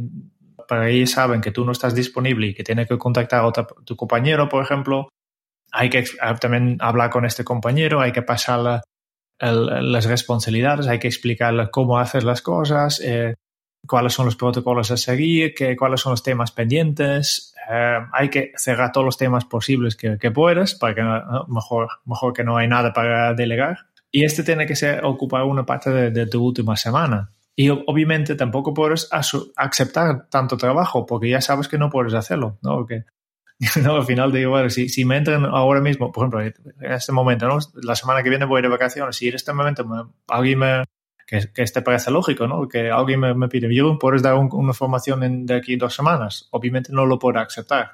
para 0.68 0.88
ellos 0.90 1.10
saben 1.10 1.40
que 1.40 1.50
tú 1.50 1.64
no 1.64 1.72
estás 1.72 1.92
disponible 1.92 2.46
y 2.46 2.54
que 2.54 2.62
tiene 2.62 2.86
que 2.86 2.98
contactar 2.98 3.44
a 3.44 3.66
tu 3.84 3.96
compañero, 3.96 4.48
por 4.48 4.62
ejemplo. 4.62 5.08
Hay 5.72 5.90
que 5.90 6.04
también 6.38 6.76
hablar 6.80 7.10
con 7.10 7.24
este 7.24 7.42
compañero, 7.42 8.00
hay 8.00 8.12
que 8.12 8.22
pasar 8.22 8.80
las 9.38 10.04
responsabilidades, 10.04 10.86
hay 10.86 10.98
que 10.98 11.08
explicarle 11.08 11.70
cómo 11.70 11.98
hacer 11.98 12.22
las 12.22 12.42
cosas, 12.42 13.00
eh, 13.04 13.34
cuáles 13.86 14.12
son 14.12 14.26
los 14.26 14.36
protocolos 14.36 14.90
a 14.90 14.96
seguir, 14.96 15.54
que, 15.54 15.76
cuáles 15.76 16.00
son 16.00 16.12
los 16.12 16.22
temas 16.22 16.52
pendientes. 16.52 17.54
Eh, 17.70 17.98
hay 18.12 18.28
que 18.28 18.52
cerrar 18.56 18.92
todos 18.92 19.04
los 19.04 19.16
temas 19.16 19.44
posibles 19.44 19.96
que, 19.96 20.30
puedas, 20.30 20.74
para 20.74 20.94
que 20.94 21.02
mejor, 21.48 21.88
mejor 22.04 22.32
que 22.32 22.44
no 22.44 22.56
hay 22.56 22.68
nada 22.68 22.92
para 22.92 23.34
delegar. 23.34 23.78
Y 24.10 24.24
este 24.24 24.42
tiene 24.44 24.66
que 24.66 24.76
ser 24.76 25.04
ocupar 25.04 25.44
una 25.44 25.64
parte 25.64 26.10
de, 26.10 26.26
tu 26.26 26.44
última 26.44 26.76
semana. 26.76 27.30
Y 27.56 27.68
obviamente 27.70 28.34
tampoco 28.34 28.72
puedes 28.74 29.08
aceptar 29.56 30.28
tanto 30.30 30.56
trabajo 30.56 31.06
porque 31.06 31.28
ya 31.28 31.40
sabes 31.40 31.68
que 31.68 31.78
no 31.78 31.90
puedes 31.90 32.14
hacerlo, 32.14 32.58
¿no? 32.62 32.86
Que, 32.86 33.04
no, 33.82 33.96
al 33.96 34.04
final 34.04 34.32
digo, 34.32 34.50
bueno, 34.50 34.68
si, 34.70 34.88
si 34.88 35.04
me 35.04 35.16
entran 35.16 35.44
ahora 35.44 35.80
mismo, 35.80 36.10
por 36.10 36.24
ejemplo, 36.24 36.40
en 36.40 36.92
este 36.92 37.12
momento, 37.12 37.46
¿no? 37.46 37.58
La 37.82 37.94
semana 37.94 38.22
que 38.22 38.28
viene 38.28 38.44
voy 38.44 38.60
de 38.60 38.68
vacaciones, 38.68 39.14
si 39.14 39.28
en 39.28 39.36
este 39.36 39.52
momento 39.52 40.12
alguien 40.26 40.58
me, 40.58 40.84
que, 41.26 41.52
que 41.52 41.62
este 41.62 41.80
parece 41.80 42.10
lógico, 42.10 42.48
¿no? 42.48 42.66
Que 42.66 42.90
alguien 42.90 43.20
me, 43.20 43.34
me 43.34 43.48
pide, 43.48 43.72
yo, 43.72 43.98
¿puedes 43.98 44.22
dar 44.22 44.34
una 44.34 44.72
formación 44.72 45.22
en, 45.22 45.46
de 45.46 45.54
aquí 45.54 45.76
dos 45.76 45.94
semanas? 45.94 46.48
Obviamente 46.50 46.92
no 46.92 47.06
lo 47.06 47.18
puedo 47.18 47.38
aceptar. 47.38 47.92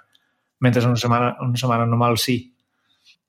Mientras 0.60 0.87
una 0.87 0.96
semana, 0.96 1.37
una 1.40 1.56
semana 1.56 1.84
normal 1.84 2.16
sí. 2.16 2.56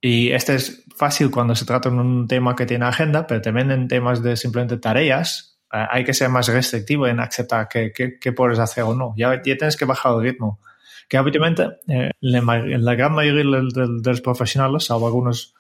Y 0.02 0.32
este 0.32 0.56
es 0.56 0.86
fácil 0.96 1.30
cuando 1.30 1.56
se 1.56 1.66
trata 1.66 1.90
de 1.90 1.98
un 1.98 2.26
tema 2.28 2.56
que 2.56 2.66
tiene 2.66 2.86
agenda, 2.86 3.28
pero 3.28 3.42
también 3.42 3.70
en 3.72 3.90
temas 3.90 4.24
de 4.24 4.38
simplemente 4.38 4.78
tareas, 4.78 5.60
eh, 5.74 5.86
hay 5.92 6.06
que 6.06 6.14
ser 6.14 6.30
más 6.30 6.48
restrictivo 6.48 7.06
en 7.06 7.20
aceptar 7.20 7.68
qué, 7.68 8.34
puedes 8.34 8.60
hacer 8.60 8.86
o 8.86 8.96
no. 8.96 9.14
Ya, 9.18 9.36
ya 9.36 9.58
tienes 9.58 9.76
que 9.76 9.84
bajar 9.84 10.14
el 10.16 10.22
ritmo. 10.22 10.62
Que 11.10 11.18
habitualmente, 11.18 11.80
eh, 11.88 12.12
la 12.22 12.96
gran 12.96 13.14
mayoría 13.14 13.44
de, 13.44 13.88
de 14.02 14.10
los 14.10 14.22
profesionales, 14.22 14.86
salvo 14.86 15.08
algunos 15.08 15.56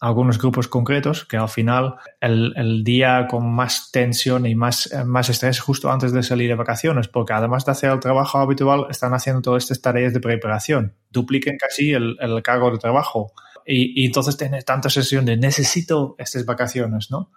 algunos 0.00 0.38
grupos 0.38 0.68
concretos 0.68 1.24
que 1.24 1.36
al 1.36 1.48
final 1.48 1.94
el, 2.20 2.52
el, 2.56 2.84
día 2.84 3.26
con 3.28 3.50
más 3.54 3.90
tensión 3.90 4.44
y 4.44 4.54
más, 4.54 4.92
eh, 4.92 5.04
más 5.04 5.28
estrés 5.30 5.60
justo 5.60 5.90
antes 5.90 6.12
de 6.12 6.22
salir 6.22 6.48
de 6.48 6.56
vacaciones, 6.56 7.08
porque 7.08 7.32
además 7.32 7.64
de 7.64 7.72
hacer 7.72 7.90
el 7.90 8.00
trabajo 8.00 8.38
habitual, 8.38 8.86
están 8.90 9.14
haciendo 9.14 9.40
todas 9.40 9.62
estas 9.62 9.80
tareas 9.80 10.12
de 10.12 10.20
preparación, 10.20 10.94
dupliquen 11.10 11.56
casi 11.58 11.92
el, 11.92 12.16
el 12.20 12.42
cargo 12.42 12.70
de 12.70 12.78
trabajo 12.78 13.32
y, 13.64 14.02
y 14.02 14.06
entonces 14.06 14.36
tienes 14.36 14.64
tanta 14.64 14.90
sesión 14.90 15.24
de 15.24 15.36
necesito 15.36 16.16
estas 16.18 16.44
vacaciones, 16.44 17.10
¿no? 17.10 17.30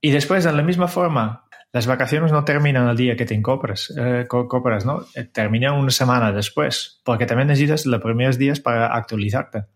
Y 0.00 0.10
después, 0.10 0.44
de 0.44 0.52
la 0.52 0.62
misma 0.62 0.86
forma, 0.88 1.45
las 1.76 1.86
vacaciones 1.86 2.32
no 2.32 2.42
terminan 2.42 2.88
el 2.88 2.96
día 2.96 3.16
que 3.16 3.26
te 3.26 3.34
incorporas, 3.34 3.92
eh, 3.98 4.26
¿no? 4.86 5.04
Eh, 5.14 5.24
terminan 5.24 5.74
una 5.74 5.90
semana 5.90 6.32
después, 6.32 7.02
porque 7.04 7.26
también 7.26 7.48
necesitas 7.48 7.84
los 7.84 8.00
primeros 8.00 8.38
días 8.38 8.60
para 8.60 8.96
actualizarte. 8.96 9.66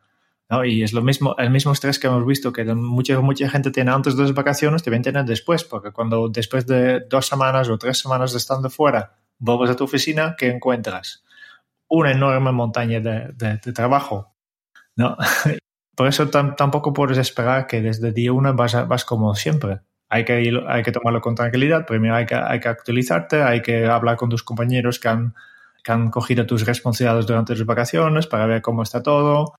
Y 0.64 0.82
es 0.82 0.94
lo 0.94 1.02
mismo, 1.02 1.36
el 1.36 1.50
mismo 1.50 1.72
estrés 1.72 1.98
que 1.98 2.06
hemos 2.06 2.24
visto 2.24 2.54
que 2.54 2.64
mucha, 2.74 3.20
mucha 3.20 3.50
gente 3.50 3.70
tiene 3.70 3.90
antes 3.90 4.16
de 4.16 4.22
las 4.22 4.32
vacaciones, 4.32 4.82
también 4.82 5.02
tienen 5.02 5.26
después, 5.26 5.62
porque 5.62 5.92
cuando 5.92 6.30
después 6.30 6.66
de 6.66 7.00
dos 7.00 7.26
semanas 7.26 7.68
o 7.68 7.76
tres 7.76 7.98
semanas 7.98 8.32
de 8.32 8.38
estando 8.38 8.70
fuera, 8.70 9.16
vuelves 9.38 9.68
a 9.68 9.76
tu 9.76 9.84
oficina, 9.84 10.36
¿qué 10.38 10.48
encuentras? 10.48 11.22
Una 11.86 12.12
enorme 12.12 12.50
montaña 12.50 13.00
de, 13.00 13.58
trabajo, 13.74 14.34
¿no? 14.96 15.18
Por 15.94 16.06
eso 16.06 16.30
tampoco 16.30 16.94
puedes 16.94 17.18
esperar 17.18 17.66
que 17.66 17.82
desde 17.82 18.10
día 18.10 18.32
uno 18.32 18.54
vas 18.54 19.04
como 19.04 19.34
siempre. 19.34 19.80
Hay 20.10 20.24
que, 20.24 20.42
ir, 20.42 20.60
hay 20.68 20.82
que 20.82 20.92
tomarlo 20.92 21.20
con 21.20 21.34
tranquilidad. 21.34 21.86
Primero 21.86 22.16
hay 22.16 22.26
que, 22.26 22.34
hay 22.34 22.60
que 22.60 22.68
actualizarte, 22.68 23.42
hay 23.42 23.62
que 23.62 23.86
hablar 23.86 24.16
con 24.16 24.28
tus 24.28 24.42
compañeros 24.42 24.98
que 24.98 25.08
han, 25.08 25.34
que 25.82 25.92
han 25.92 26.10
cogido 26.10 26.46
tus 26.46 26.66
responsabilidades 26.66 27.26
durante 27.26 27.54
las 27.54 27.64
vacaciones 27.64 28.26
para 28.26 28.46
ver 28.46 28.60
cómo 28.60 28.82
está 28.82 29.02
todo 29.02 29.54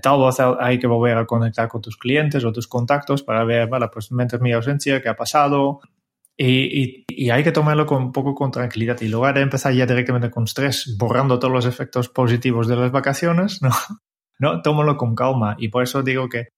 Tal 0.00 0.20
vez 0.20 0.36
hay 0.58 0.78
que 0.78 0.86
volver 0.86 1.18
a 1.18 1.26
conectar 1.26 1.68
con 1.68 1.82
tus 1.82 1.98
clientes 1.98 2.44
o 2.44 2.52
tus 2.52 2.66
contactos 2.66 3.22
para 3.22 3.44
ver, 3.44 3.68
vale, 3.68 3.88
pues 3.92 4.10
mientras 4.10 4.40
mi 4.40 4.52
ausencia, 4.52 5.02
qué 5.02 5.08
ha 5.08 5.16
pasado. 5.16 5.80
Y, 6.36 7.04
y, 7.08 7.30
hay 7.30 7.44
que 7.44 7.52
tomarlo 7.52 7.84
con, 7.84 8.04
un 8.04 8.12
poco 8.12 8.34
con 8.34 8.50
tranquilidad. 8.50 9.00
Y 9.02 9.08
lugar 9.08 9.34
de 9.34 9.42
empezar 9.42 9.74
ya 9.74 9.84
directamente 9.84 10.30
con 10.30 10.44
estrés, 10.44 10.96
borrando 10.98 11.38
todos 11.38 11.52
los 11.52 11.66
efectos 11.66 12.08
positivos 12.08 12.66
de 12.68 12.76
las 12.76 12.90
vacaciones, 12.90 13.60
no, 13.60 13.70
no, 14.38 14.62
tómalo 14.62 14.96
con 14.96 15.14
calma. 15.14 15.56
Y 15.58 15.68
por 15.68 15.82
eso 15.82 16.02
digo 16.02 16.28
que 16.28 16.48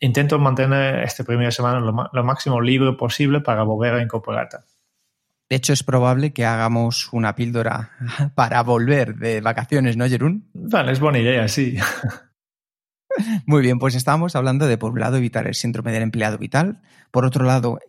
intento 0.00 0.38
mantener 0.38 1.04
esta 1.04 1.24
primera 1.24 1.50
semana 1.50 1.80
lo, 1.80 2.10
lo 2.12 2.24
máximo 2.24 2.60
libre 2.60 2.92
posible 2.94 3.40
para 3.40 3.62
volver 3.62 3.94
a 3.94 4.02
incorporarte. 4.02 4.58
De 5.48 5.56
hecho, 5.56 5.72
es 5.72 5.82
probable 5.82 6.32
que 6.32 6.44
hagamos 6.44 7.12
una 7.12 7.34
píldora 7.34 7.90
para 8.34 8.62
volver 8.62 9.16
de 9.16 9.40
vacaciones, 9.40 9.96
¿no, 9.96 10.08
Jerún? 10.08 10.48
Vale, 10.54 10.92
es 10.92 11.00
buena 11.00 11.18
idea, 11.18 11.48
sí. 11.48 11.76
Muy 13.46 13.60
bien, 13.60 13.80
pues 13.80 13.96
estábamos 13.96 14.36
hablando 14.36 14.68
de, 14.68 14.78
por 14.78 14.92
un 14.92 15.00
lado, 15.00 15.16
evitar 15.16 15.48
el 15.48 15.54
síndrome 15.54 15.90
del 15.92 16.04
empleado 16.04 16.38
vital, 16.38 16.80
por 17.10 17.24
otro 17.24 17.44
lado, 17.44 17.80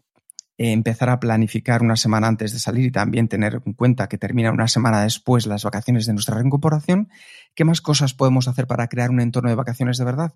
eh, 0.57 0.71
empezar 0.71 1.09
a 1.09 1.19
planificar 1.19 1.83
una 1.83 1.95
semana 1.95 2.27
antes 2.27 2.51
de 2.51 2.59
salir 2.59 2.85
y 2.87 2.91
también 2.91 3.27
tener 3.27 3.61
en 3.63 3.73
cuenta 3.73 4.09
que 4.09 4.17
termina 4.17 4.51
una 4.51 4.67
semana 4.67 5.03
después 5.03 5.45
las 5.45 5.63
vacaciones 5.63 6.07
de 6.07 6.13
nuestra 6.13 6.35
reincorporación. 6.35 7.09
¿Qué 7.53 7.63
más 7.63 7.79
cosas 7.79 8.15
podemos 8.15 8.47
hacer 8.47 8.65
para 8.65 8.87
crear 8.87 9.11
un 9.11 9.21
entorno 9.21 9.49
de 9.49 9.55
vacaciones 9.55 9.97
de 9.97 10.05
verdad? 10.05 10.33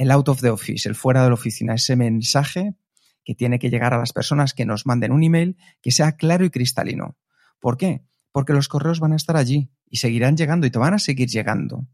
El 0.00 0.10
out 0.12 0.30
of 0.30 0.40
the 0.40 0.48
office, 0.48 0.88
el 0.88 0.94
fuera 0.94 1.22
de 1.22 1.28
la 1.28 1.34
oficina, 1.34 1.74
ese 1.74 1.94
mensaje 1.94 2.74
que 3.22 3.34
tiene 3.34 3.58
que 3.58 3.68
llegar 3.68 3.92
a 3.92 3.98
las 3.98 4.14
personas 4.14 4.54
que 4.54 4.64
nos 4.64 4.86
manden 4.86 5.12
un 5.12 5.22
email 5.22 5.58
que 5.82 5.90
sea 5.90 6.12
claro 6.12 6.46
y 6.46 6.48
cristalino. 6.48 7.18
¿Por 7.58 7.76
qué? 7.76 8.02
Porque 8.32 8.54
los 8.54 8.66
correos 8.66 8.98
van 8.98 9.12
a 9.12 9.16
estar 9.16 9.36
allí 9.36 9.68
y 9.90 9.98
seguirán 9.98 10.38
llegando 10.38 10.66
y 10.66 10.70
te 10.70 10.78
van 10.78 10.94
a 10.94 10.98
seguir 10.98 11.28
llegando. 11.28 11.86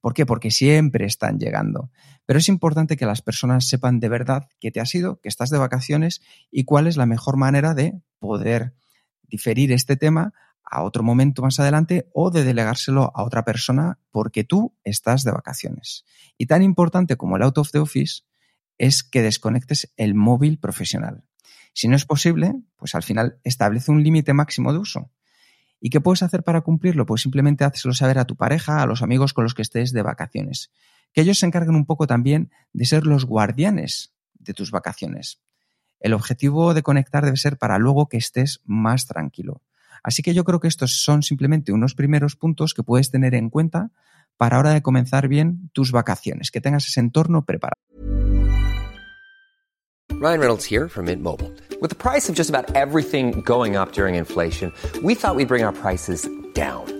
¿Por 0.00 0.14
qué? 0.14 0.24
Porque 0.24 0.50
siempre 0.50 1.04
están 1.04 1.38
llegando. 1.38 1.90
Pero 2.24 2.38
es 2.38 2.48
importante 2.48 2.96
que 2.96 3.04
las 3.04 3.20
personas 3.20 3.68
sepan 3.68 4.00
de 4.00 4.08
verdad 4.08 4.48
qué 4.58 4.70
te 4.70 4.80
ha 4.80 4.86
sido, 4.86 5.20
que 5.20 5.28
estás 5.28 5.50
de 5.50 5.58
vacaciones 5.58 6.22
y 6.50 6.64
cuál 6.64 6.86
es 6.86 6.96
la 6.96 7.04
mejor 7.04 7.36
manera 7.36 7.74
de 7.74 8.00
poder 8.20 8.72
diferir 9.28 9.70
este 9.70 9.96
tema 9.98 10.32
a 10.64 10.82
otro 10.82 11.02
momento 11.02 11.42
más 11.42 11.58
adelante 11.60 12.08
o 12.14 12.30
de 12.30 12.44
delegárselo 12.44 13.12
a 13.14 13.24
otra 13.24 13.44
persona 13.44 13.98
porque 14.10 14.44
tú 14.44 14.76
estás 14.84 15.24
de 15.24 15.32
vacaciones. 15.32 16.04
Y 16.38 16.46
tan 16.46 16.62
importante 16.62 17.16
como 17.16 17.36
el 17.36 17.42
out 17.42 17.58
of 17.58 17.70
the 17.70 17.78
office 17.78 18.22
es 18.78 19.02
que 19.02 19.22
desconectes 19.22 19.92
el 19.96 20.14
móvil 20.14 20.58
profesional. 20.58 21.24
Si 21.72 21.88
no 21.88 21.96
es 21.96 22.04
posible, 22.04 22.54
pues 22.76 22.94
al 22.94 23.02
final 23.02 23.38
establece 23.44 23.90
un 23.90 24.02
límite 24.02 24.32
máximo 24.32 24.72
de 24.72 24.78
uso. 24.78 25.10
¿Y 25.80 25.90
qué 25.90 26.00
puedes 26.00 26.22
hacer 26.22 26.42
para 26.42 26.60
cumplirlo? 26.60 27.06
Pues 27.06 27.22
simplemente 27.22 27.64
hazlo 27.64 27.94
saber 27.94 28.18
a 28.18 28.26
tu 28.26 28.36
pareja, 28.36 28.82
a 28.82 28.86
los 28.86 29.02
amigos 29.02 29.32
con 29.32 29.44
los 29.44 29.54
que 29.54 29.62
estés 29.62 29.92
de 29.92 30.02
vacaciones. 30.02 30.70
Que 31.12 31.22
ellos 31.22 31.38
se 31.38 31.46
encarguen 31.46 31.74
un 31.74 31.86
poco 31.86 32.06
también 32.06 32.50
de 32.72 32.84
ser 32.84 33.06
los 33.06 33.24
guardianes 33.24 34.12
de 34.34 34.54
tus 34.54 34.70
vacaciones. 34.70 35.40
El 36.00 36.12
objetivo 36.14 36.74
de 36.74 36.82
conectar 36.82 37.24
debe 37.24 37.36
ser 37.36 37.58
para 37.58 37.78
luego 37.78 38.08
que 38.08 38.16
estés 38.16 38.60
más 38.64 39.06
tranquilo. 39.06 39.62
Así 40.02 40.22
que 40.22 40.34
yo 40.34 40.44
creo 40.44 40.60
que 40.60 40.68
estos 40.68 41.02
son 41.02 41.22
simplemente 41.22 41.72
unos 41.72 41.94
primeros 41.94 42.36
puntos 42.36 42.74
que 42.74 42.82
puedes 42.82 43.10
tener 43.10 43.34
en 43.34 43.50
cuenta 43.50 43.90
para 44.36 44.56
ahora 44.56 44.70
de 44.70 44.82
comenzar 44.82 45.28
bien 45.28 45.70
tus 45.72 45.92
vacaciones, 45.92 46.50
que 46.50 46.60
tengas 46.60 46.86
ese 46.86 47.00
entorno 47.00 47.44
preparado. 47.44 47.80
Ryan 50.20 50.40
Reynolds 50.40 50.64
here 50.64 50.86
from 50.86 51.06
Mint 51.06 51.22
Mobile. 51.22 51.50
With 51.80 51.88
the 51.88 51.96
price 51.96 52.28
of 52.28 52.34
just 52.34 52.50
about 52.50 52.70
everything 52.74 53.40
going 53.40 53.74
up 53.74 53.92
during 53.92 54.16
inflation, 54.16 54.70
we 55.02 55.14
thought 55.14 55.34
we'd 55.34 55.48
bring 55.48 55.64
our 55.64 55.72
prices 55.72 56.28
down. 56.52 56.99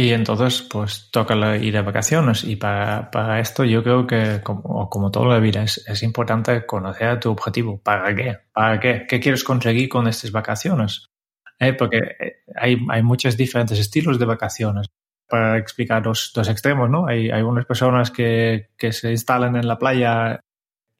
Y 0.00 0.14
entonces, 0.14 0.62
pues 0.62 1.10
toca 1.10 1.34
ir 1.58 1.74
de 1.74 1.82
vacaciones. 1.82 2.42
Y 2.44 2.56
para, 2.56 3.10
para 3.10 3.38
esto 3.38 3.64
yo 3.64 3.82
creo 3.82 4.06
que, 4.06 4.40
como, 4.42 4.88
como 4.88 5.10
toda 5.10 5.34
la 5.34 5.40
vida, 5.40 5.62
es, 5.62 5.84
es, 5.86 6.02
importante 6.02 6.64
conocer 6.64 7.20
tu 7.20 7.30
objetivo. 7.30 7.82
¿Para 7.82 8.16
qué? 8.16 8.38
¿Para 8.50 8.80
qué? 8.80 9.04
¿Qué 9.06 9.20
quieres 9.20 9.44
conseguir 9.44 9.90
con 9.90 10.08
estas 10.08 10.32
vacaciones? 10.32 11.10
¿Eh? 11.58 11.74
Porque 11.74 11.98
eh, 11.98 12.36
hay, 12.56 12.78
hay 12.88 13.02
muchos 13.02 13.36
diferentes 13.36 13.78
estilos 13.78 14.18
de 14.18 14.24
vacaciones. 14.24 14.86
Para 15.28 15.58
explicar 15.58 16.02
dos, 16.02 16.32
dos 16.34 16.48
extremos, 16.48 16.88
¿no? 16.88 17.06
Hay, 17.06 17.30
hay 17.30 17.42
unas 17.42 17.66
personas 17.66 18.10
que, 18.10 18.70
que 18.78 18.92
se 18.92 19.10
instalan 19.10 19.54
en 19.56 19.68
la 19.68 19.78
playa 19.78 20.40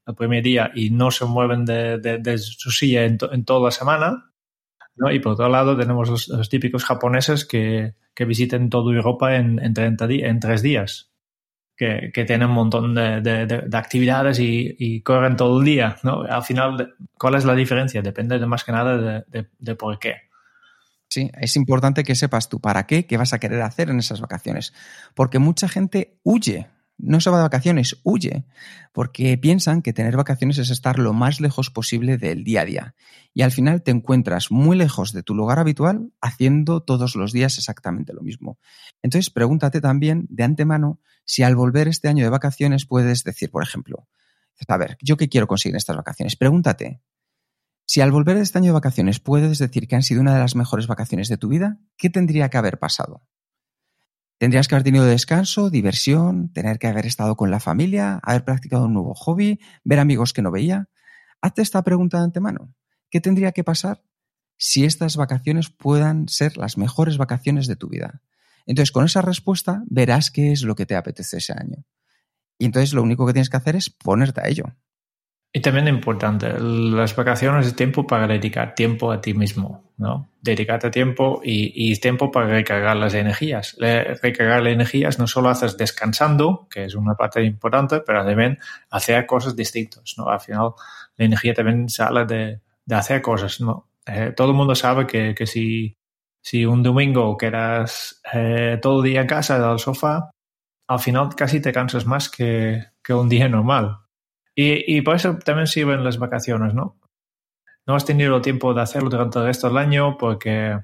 el 0.07 0.15
primer 0.15 0.43
día 0.43 0.73
y 0.75 0.91
no 0.91 1.11
se 1.11 1.25
mueven 1.25 1.65
de, 1.65 1.97
de, 1.97 2.19
de 2.19 2.37
su 2.37 2.71
silla 2.71 3.07
en, 3.07 3.17
to, 3.17 3.33
en, 3.33 3.47
toda 3.47 3.65
la 3.65 3.71
semana. 3.71 4.30
¿No? 5.01 5.11
Y 5.11 5.19
por 5.19 5.33
otro 5.33 5.49
lado 5.49 5.77
tenemos 5.77 6.09
los, 6.09 6.29
los 6.29 6.49
típicos 6.49 6.85
japoneses 6.85 7.45
que, 7.45 7.95
que, 8.15 8.25
visiten 8.25 8.71
toda 8.71 8.95
Europa 8.95 9.35
en, 9.35 9.59
en, 9.59 9.75
30 9.75 10.07
en 10.09 10.39
tres 10.39 10.63
días, 10.63 11.11
que, 11.77 12.11
que, 12.15 12.25
tienen 12.25 12.51
un 12.51 12.55
montón 12.55 12.95
de, 12.95 13.21
de 13.21 13.77
actividades 13.77 14.39
y, 14.39 15.03
corren 15.03 15.37
todo 15.37 15.59
el 15.59 15.65
día. 15.65 15.97
¿no? 16.03 16.23
Al 16.23 16.45
final, 16.45 16.95
¿cuál 17.19 17.35
es 17.35 17.45
la 17.45 17.55
diferencia? 17.55 18.03
Depende 18.03 18.39
de 18.39 18.47
más 18.47 18.63
que 18.63 18.73
nada 18.73 19.25
de 19.27 19.75
por 19.75 19.99
qué. 19.99 20.31
Sí, 21.11 21.29
es 21.41 21.57
importante 21.57 22.05
que 22.05 22.15
sepas 22.15 22.49
tú 22.49 22.61
para 22.61 22.87
qué, 22.87 23.05
qué 23.05 23.17
vas 23.17 23.33
a 23.33 23.41
querer 23.41 23.63
hacer 23.63 23.91
en 23.91 23.99
esas 23.99 24.21
vacaciones. 24.21 24.73
Porque 25.15 25.41
mucha 25.41 25.69
gente 25.69 26.21
huye, 26.23 26.69
no 27.03 27.21
se 27.21 27.31
va 27.31 27.39
de 27.39 27.45
vacaciones, 27.45 28.01
huye, 28.03 28.45
porque 28.93 29.37
piensan 29.39 29.83
que 29.83 29.93
tener 29.93 30.17
vacaciones 30.17 30.59
es 30.59 30.71
estar 30.71 30.99
lo 30.99 31.13
más 31.13 31.41
lejos 31.41 31.71
posible 31.71 32.19
del 32.19 32.45
día 32.45 32.63
a 32.63 32.65
día. 32.65 32.95
Y 33.33 33.43
al 33.43 33.53
final 33.53 33.83
te 33.83 33.91
encuentras 33.91 34.51
muy 34.51 34.77
lejos 34.77 35.13
de 35.13 35.23
tu 35.23 35.35
lugar 35.35 35.59
habitual 35.59 36.13
haciendo 36.21 36.83
todos 36.83 37.17
los 37.17 37.33
días 37.33 37.59
exactamente 37.59 38.13
lo 38.13 38.23
mismo. 38.23 38.59
Entonces 39.03 39.31
pregúntate 39.31 39.81
también 39.81 40.27
de 40.31 40.45
antemano 40.45 41.01
si 41.25 41.43
al 41.43 41.57
volver 41.57 41.89
este 41.89 42.09
año 42.09 42.25
de 42.25 42.31
vacaciones 42.31 42.87
puedes 42.87 43.25
decir, 43.25 43.51
por 43.51 43.63
ejemplo, 43.63 44.09
a 44.69 44.77
ver, 44.77 44.99
¿yo 45.01 45.17
qué 45.17 45.29
quiero 45.29 45.47
conseguir 45.47 45.75
en 45.75 45.79
estas 45.79 45.97
vacaciones? 45.97 46.37
Pregúntate, 46.37 47.01
si 47.87 48.01
al 48.01 48.13
volver 48.13 48.37
este 48.37 48.59
año 48.59 48.67
de 48.67 48.75
vacaciones 48.75 49.19
puedes 49.19 49.59
decir 49.59 49.89
que 49.89 49.97
han 49.97 50.03
sido 50.03 50.21
una 50.21 50.35
de 50.35 50.41
las 50.41 50.55
mejores 50.55 50.87
vacaciones 50.87 51.29
de 51.29 51.39
tu 51.39 51.49
vida, 51.49 51.79
¿qué 51.97 52.11
tendría 52.11 52.49
que 52.49 52.59
haber 52.59 52.79
pasado? 52.79 53.23
Tendrías 54.41 54.69
que 54.69 54.75
haber 54.75 54.85
tenido 54.85 55.05
descanso, 55.05 55.69
diversión, 55.69 56.51
tener 56.51 56.79
que 56.79 56.87
haber 56.87 57.05
estado 57.05 57.37
con 57.37 57.51
la 57.51 57.61
familia, 57.61 58.19
haber 58.23 58.43
practicado 58.43 58.87
un 58.87 58.95
nuevo 58.95 59.13
hobby, 59.13 59.61
ver 59.85 59.99
amigos 59.99 60.33
que 60.33 60.41
no 60.41 60.51
veía. 60.51 60.89
Hazte 61.43 61.61
esta 61.61 61.83
pregunta 61.83 62.17
de 62.17 62.25
antemano. 62.25 62.75
¿Qué 63.11 63.21
tendría 63.21 63.53
que 63.53 63.65
pasar 63.65 64.03
si 64.57 64.87
estas 64.87 65.19
vacaciones 65.19 65.69
puedan 65.69 66.27
ser 66.27 66.57
las 66.57 66.79
mejores 66.79 67.19
vacaciones 67.19 67.67
de 67.67 67.77
tu 67.77 67.91
vida? 67.91 68.23
Entonces, 68.65 68.93
con 68.93 69.05
esa 69.05 69.21
respuesta 69.21 69.83
verás 69.91 70.31
qué 70.31 70.53
es 70.53 70.63
lo 70.63 70.75
que 70.75 70.87
te 70.87 70.97
apetece 70.97 71.37
ese 71.37 71.53
año. 71.53 71.85
Y 72.57 72.65
entonces 72.65 72.95
lo 72.95 73.03
único 73.03 73.27
que 73.27 73.35
tienes 73.35 73.51
que 73.51 73.59
hacer 73.59 73.77
es 73.77 73.91
ponerte 73.91 74.41
a 74.41 74.49
ello. 74.49 74.75
Y 75.53 75.61
también 75.61 75.89
importante, 75.89 76.55
las 76.61 77.17
vacaciones 77.17 77.67
es 77.67 77.75
tiempo 77.75 78.07
para 78.07 78.29
dedicar 78.29 78.73
tiempo 78.77 79.11
a 79.11 79.21
ti 79.21 79.35
mismo, 79.35 79.91
¿no? 79.97 80.31
Dedicarte 80.41 80.91
tiempo 80.91 81.41
y, 81.43 81.73
y 81.75 81.97
tiempo 81.97 82.31
para 82.31 82.47
recargar 82.47 82.97
las 82.97 83.15
energías. 83.15 83.75
Le, 83.79 84.15
recargar 84.15 84.63
las 84.63 84.73
energías 84.75 85.19
no 85.19 85.27
solo 85.27 85.49
haces 85.49 85.77
descansando, 85.77 86.69
que 86.71 86.85
es 86.85 86.95
una 86.95 87.17
parte 87.17 87.43
importante, 87.43 88.01
pero 88.07 88.25
también 88.25 88.59
hacer 88.91 89.27
cosas 89.27 89.57
distintas, 89.57 90.15
¿no? 90.17 90.29
Al 90.29 90.39
final, 90.39 90.71
la 91.17 91.25
energía 91.25 91.53
también 91.53 91.89
sale 91.89 92.25
de, 92.27 92.61
de 92.87 92.95
hacer 92.95 93.21
cosas, 93.21 93.61
¿no? 93.61 93.89
Eh, 94.07 94.33
todo 94.37 94.51
el 94.51 94.57
mundo 94.57 94.77
sabe 94.77 95.05
que, 95.05 95.35
que 95.35 95.47
si, 95.49 95.97
si 96.41 96.65
un 96.65 96.85
domingo 96.85 97.37
quedas 97.37 98.21
eh, 98.33 98.79
todo 98.81 99.03
el 99.03 99.11
día 99.11 99.23
en 99.23 99.27
casa, 99.27 99.69
al 99.69 99.81
sofá, 99.81 100.31
al 100.89 100.99
final 101.01 101.35
casi 101.37 101.61
te 101.61 101.73
cansas 101.73 102.07
más 102.07 102.29
que, 102.29 102.85
que 103.03 103.15
un 103.15 103.29
día 103.29 103.49
normal. 103.49 103.99
Y, 104.55 104.97
y, 104.97 105.03
por 105.03 105.17
eso 105.17 105.39
también 105.39 105.67
sirven 105.67 106.05
las 106.05 106.19
vacaciones, 106.19 106.75
¿no? 106.75 106.97
No 107.87 107.95
has 107.95 108.05
tenido 108.05 108.41
tiempo 108.43 108.75
de 108.75 108.83
hacerlo 108.83 109.09
durante 109.09 109.39
el 109.39 109.47
resto 109.47 109.69
del 109.69 109.79
año 109.79 110.17
porque 110.19 110.79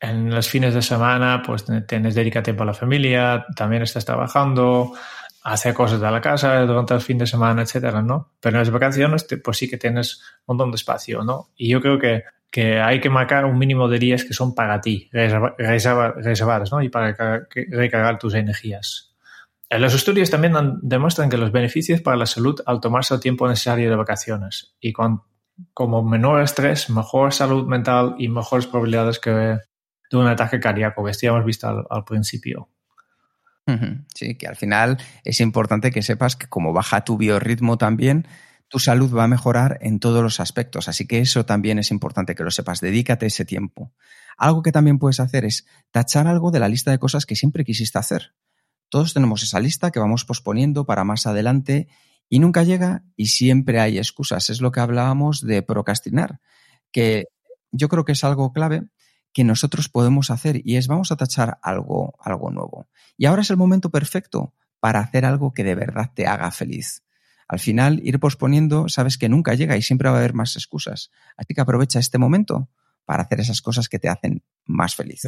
en 0.00 0.30
los 0.30 0.48
fines 0.48 0.74
de 0.74 0.82
semana 0.82 1.42
pues 1.44 1.64
tienes 1.86 2.14
dedica 2.14 2.42
tiempo 2.42 2.62
a 2.62 2.66
la 2.66 2.74
familia, 2.74 3.46
también 3.56 3.82
estás 3.82 4.04
trabajando, 4.04 4.92
hacer 5.42 5.74
cosas 5.74 6.00
de 6.00 6.10
la 6.10 6.20
casa 6.20 6.60
durante 6.60 6.94
el 6.94 7.00
fin 7.00 7.18
de 7.18 7.26
semana, 7.26 7.62
etcétera, 7.62 8.02
¿no? 8.02 8.32
Pero 8.40 8.56
en 8.56 8.60
las 8.60 8.70
vacaciones 8.70 9.26
pues 9.42 9.56
sí 9.56 9.68
que 9.68 9.78
tienes 9.78 10.20
un 10.46 10.56
montón 10.56 10.70
de 10.70 10.76
espacio, 10.76 11.22
¿no? 11.22 11.50
Y 11.56 11.68
yo 11.68 11.80
creo 11.80 11.98
que, 11.98 12.24
que 12.50 12.80
hay 12.80 13.00
que 13.00 13.10
marcar 13.10 13.44
un 13.44 13.58
mínimo 13.58 13.88
de 13.88 13.98
días 13.98 14.24
que 14.24 14.34
son 14.34 14.54
para 14.54 14.80
ti, 14.80 15.08
reservadas, 15.12 16.72
¿no? 16.72 16.82
Y 16.82 16.88
para 16.88 17.46
recargar 17.54 18.18
tus 18.18 18.34
energías. 18.34 19.13
Los 19.78 19.94
estudios 19.94 20.30
también 20.30 20.54
demuestran 20.82 21.28
que 21.28 21.36
los 21.36 21.52
beneficios 21.52 22.00
para 22.00 22.16
la 22.16 22.26
salud 22.26 22.60
al 22.66 22.80
tomarse 22.80 23.14
el 23.14 23.20
tiempo 23.20 23.48
necesario 23.48 23.90
de 23.90 23.96
vacaciones 23.96 24.74
y 24.80 24.92
con 24.92 25.22
como 25.72 26.02
menor 26.02 26.42
estrés, 26.42 26.90
mejor 26.90 27.32
salud 27.32 27.66
mental 27.66 28.16
y 28.18 28.28
mejores 28.28 28.66
probabilidades 28.66 29.18
que 29.18 29.30
de 29.30 30.16
un 30.16 30.26
ataque 30.26 30.60
cardíaco, 30.60 31.04
que 31.04 31.26
hemos 31.26 31.44
visto 31.44 31.68
al, 31.68 31.84
al 31.90 32.04
principio. 32.04 32.68
Sí, 34.14 34.34
que 34.34 34.46
al 34.46 34.56
final 34.56 34.98
es 35.24 35.40
importante 35.40 35.90
que 35.90 36.02
sepas 36.02 36.36
que 36.36 36.48
como 36.48 36.72
baja 36.72 37.04
tu 37.04 37.16
biorritmo 37.16 37.78
también, 37.78 38.26
tu 38.68 38.78
salud 38.78 39.14
va 39.14 39.24
a 39.24 39.28
mejorar 39.28 39.78
en 39.80 40.00
todos 40.00 40.22
los 40.22 40.38
aspectos. 40.38 40.88
Así 40.88 41.06
que 41.06 41.20
eso 41.20 41.46
también 41.46 41.78
es 41.78 41.90
importante 41.90 42.34
que 42.34 42.44
lo 42.44 42.50
sepas. 42.50 42.80
Dedícate 42.80 43.26
ese 43.26 43.44
tiempo. 43.44 43.92
Algo 44.36 44.62
que 44.62 44.72
también 44.72 44.98
puedes 44.98 45.20
hacer 45.20 45.44
es 45.44 45.66
tachar 45.90 46.26
algo 46.26 46.50
de 46.50 46.60
la 46.60 46.68
lista 46.68 46.90
de 46.90 46.98
cosas 46.98 47.24
que 47.24 47.36
siempre 47.36 47.64
quisiste 47.64 47.98
hacer. 47.98 48.34
Todos 48.88 49.14
tenemos 49.14 49.42
esa 49.42 49.60
lista 49.60 49.90
que 49.90 50.00
vamos 50.00 50.24
posponiendo 50.24 50.86
para 50.86 51.04
más 51.04 51.26
adelante 51.26 51.88
y 52.28 52.38
nunca 52.38 52.62
llega 52.62 53.04
y 53.16 53.26
siempre 53.26 53.80
hay 53.80 53.98
excusas. 53.98 54.50
Es 54.50 54.60
lo 54.60 54.72
que 54.72 54.80
hablábamos 54.80 55.40
de 55.40 55.62
procrastinar, 55.62 56.40
que 56.92 57.26
yo 57.70 57.88
creo 57.88 58.04
que 58.04 58.12
es 58.12 58.24
algo 58.24 58.52
clave 58.52 58.84
que 59.32 59.44
nosotros 59.44 59.88
podemos 59.88 60.30
hacer 60.30 60.60
y 60.64 60.76
es 60.76 60.86
vamos 60.86 61.10
a 61.10 61.16
tachar 61.16 61.58
algo, 61.62 62.14
algo 62.20 62.50
nuevo. 62.50 62.88
Y 63.16 63.26
ahora 63.26 63.42
es 63.42 63.50
el 63.50 63.56
momento 63.56 63.90
perfecto 63.90 64.54
para 64.78 65.00
hacer 65.00 65.24
algo 65.24 65.52
que 65.52 65.64
de 65.64 65.74
verdad 65.74 66.12
te 66.14 66.26
haga 66.26 66.50
feliz. 66.50 67.02
Al 67.48 67.58
final, 67.58 68.00
ir 68.04 68.20
posponiendo, 68.20 68.88
sabes 68.88 69.18
que 69.18 69.28
nunca 69.28 69.54
llega 69.54 69.76
y 69.76 69.82
siempre 69.82 70.08
va 70.08 70.16
a 70.16 70.18
haber 70.18 70.34
más 70.34 70.56
excusas. 70.56 71.10
Así 71.36 71.52
que 71.52 71.60
aprovecha 71.60 71.98
este 71.98 72.18
momento 72.18 72.70
para 73.04 73.24
hacer 73.24 73.40
esas 73.40 73.60
cosas 73.60 73.88
que 73.88 73.98
te 73.98 74.08
hacen 74.08 74.42
más 74.64 74.94
feliz. 74.94 75.22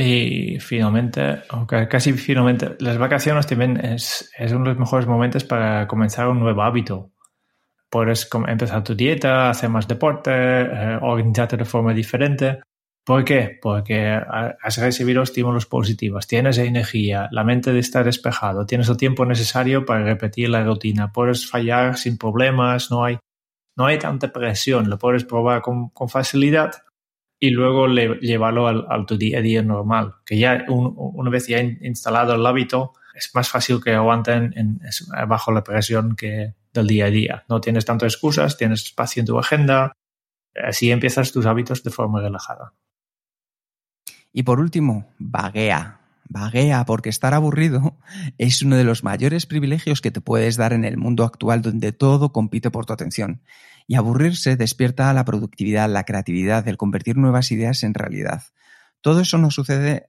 Y 0.00 0.60
finalmente, 0.60 1.42
aunque 1.48 1.88
casi 1.88 2.12
finalmente, 2.12 2.76
las 2.78 2.98
vacaciones 2.98 3.48
también 3.48 3.84
es, 3.84 4.30
es 4.38 4.52
uno 4.52 4.62
de 4.62 4.70
los 4.70 4.78
mejores 4.78 5.08
momentos 5.08 5.42
para 5.42 5.88
comenzar 5.88 6.28
un 6.28 6.38
nuevo 6.38 6.62
hábito. 6.62 7.10
Puedes 7.90 8.28
empezar 8.46 8.84
tu 8.84 8.94
dieta, 8.94 9.50
hacer 9.50 9.68
más 9.70 9.88
deporte, 9.88 10.30
eh, 10.30 10.98
organizarte 11.02 11.56
de 11.56 11.64
forma 11.64 11.92
diferente. 11.92 12.60
¿Por 13.04 13.24
qué? 13.24 13.58
Porque 13.60 14.20
has 14.62 14.78
recibido 14.78 15.22
estímulos 15.22 15.66
positivos, 15.66 16.28
tienes 16.28 16.58
energía, 16.58 17.28
la 17.32 17.42
mente 17.42 17.76
está 17.76 18.04
despejado, 18.04 18.66
tienes 18.66 18.88
el 18.90 18.98
tiempo 18.98 19.24
necesario 19.24 19.84
para 19.84 20.04
repetir 20.04 20.50
la 20.50 20.62
rutina, 20.62 21.10
puedes 21.10 21.50
fallar 21.50 21.96
sin 21.96 22.18
problemas, 22.18 22.90
no 22.90 23.02
hay, 23.02 23.18
no 23.76 23.86
hay 23.86 23.98
tanta 23.98 24.30
presión, 24.30 24.90
lo 24.90 24.98
puedes 24.98 25.24
probar 25.24 25.62
con, 25.62 25.88
con 25.88 26.08
facilidad 26.08 26.82
y 27.40 27.50
luego 27.50 27.86
le, 27.86 28.16
llevarlo 28.20 28.66
al, 28.66 28.86
al, 28.88 29.06
tu 29.06 29.16
día 29.16 29.38
a 29.38 29.42
día 29.42 29.62
normal. 29.62 30.14
Que 30.24 30.38
ya 30.38 30.64
un, 30.68 30.94
una 30.96 31.30
vez 31.30 31.46
ya 31.46 31.60
instalado 31.60 32.34
el 32.34 32.44
hábito, 32.44 32.94
es 33.14 33.30
más 33.34 33.48
fácil 33.48 33.82
que 33.82 33.94
aguanten 33.94 34.52
en, 34.56 34.80
bajo 35.26 35.52
la 35.52 35.64
presión 35.64 36.16
que 36.16 36.54
del 36.72 36.86
día 36.86 37.06
a 37.06 37.10
día. 37.10 37.44
No 37.48 37.60
tienes 37.60 37.84
tantas 37.84 38.14
excusas, 38.14 38.56
tienes 38.56 38.84
espacio 38.84 39.20
en 39.20 39.26
tu 39.26 39.38
agenda, 39.38 39.92
así 40.54 40.90
empiezas 40.90 41.32
tus 41.32 41.46
hábitos 41.46 41.82
de 41.82 41.90
forma 41.90 42.20
relajada. 42.20 42.74
Y 44.32 44.42
por 44.42 44.60
último, 44.60 45.12
vaguea. 45.18 45.97
Vaguea, 46.28 46.84
porque 46.84 47.08
estar 47.08 47.34
aburrido 47.34 47.98
es 48.38 48.62
uno 48.62 48.76
de 48.76 48.84
los 48.84 49.02
mayores 49.02 49.46
privilegios 49.46 50.00
que 50.00 50.10
te 50.10 50.20
puedes 50.20 50.56
dar 50.56 50.72
en 50.72 50.84
el 50.84 50.96
mundo 50.96 51.24
actual 51.24 51.62
donde 51.62 51.92
todo 51.92 52.32
compite 52.32 52.70
por 52.70 52.86
tu 52.86 52.92
atención. 52.92 53.42
Y 53.86 53.94
aburrirse 53.94 54.56
despierta 54.56 55.12
la 55.14 55.24
productividad, 55.24 55.88
la 55.88 56.04
creatividad, 56.04 56.68
el 56.68 56.76
convertir 56.76 57.16
nuevas 57.16 57.50
ideas 57.50 57.82
en 57.82 57.94
realidad. 57.94 58.42
Todo 59.00 59.20
eso 59.20 59.38
no 59.38 59.50
sucede 59.50 60.06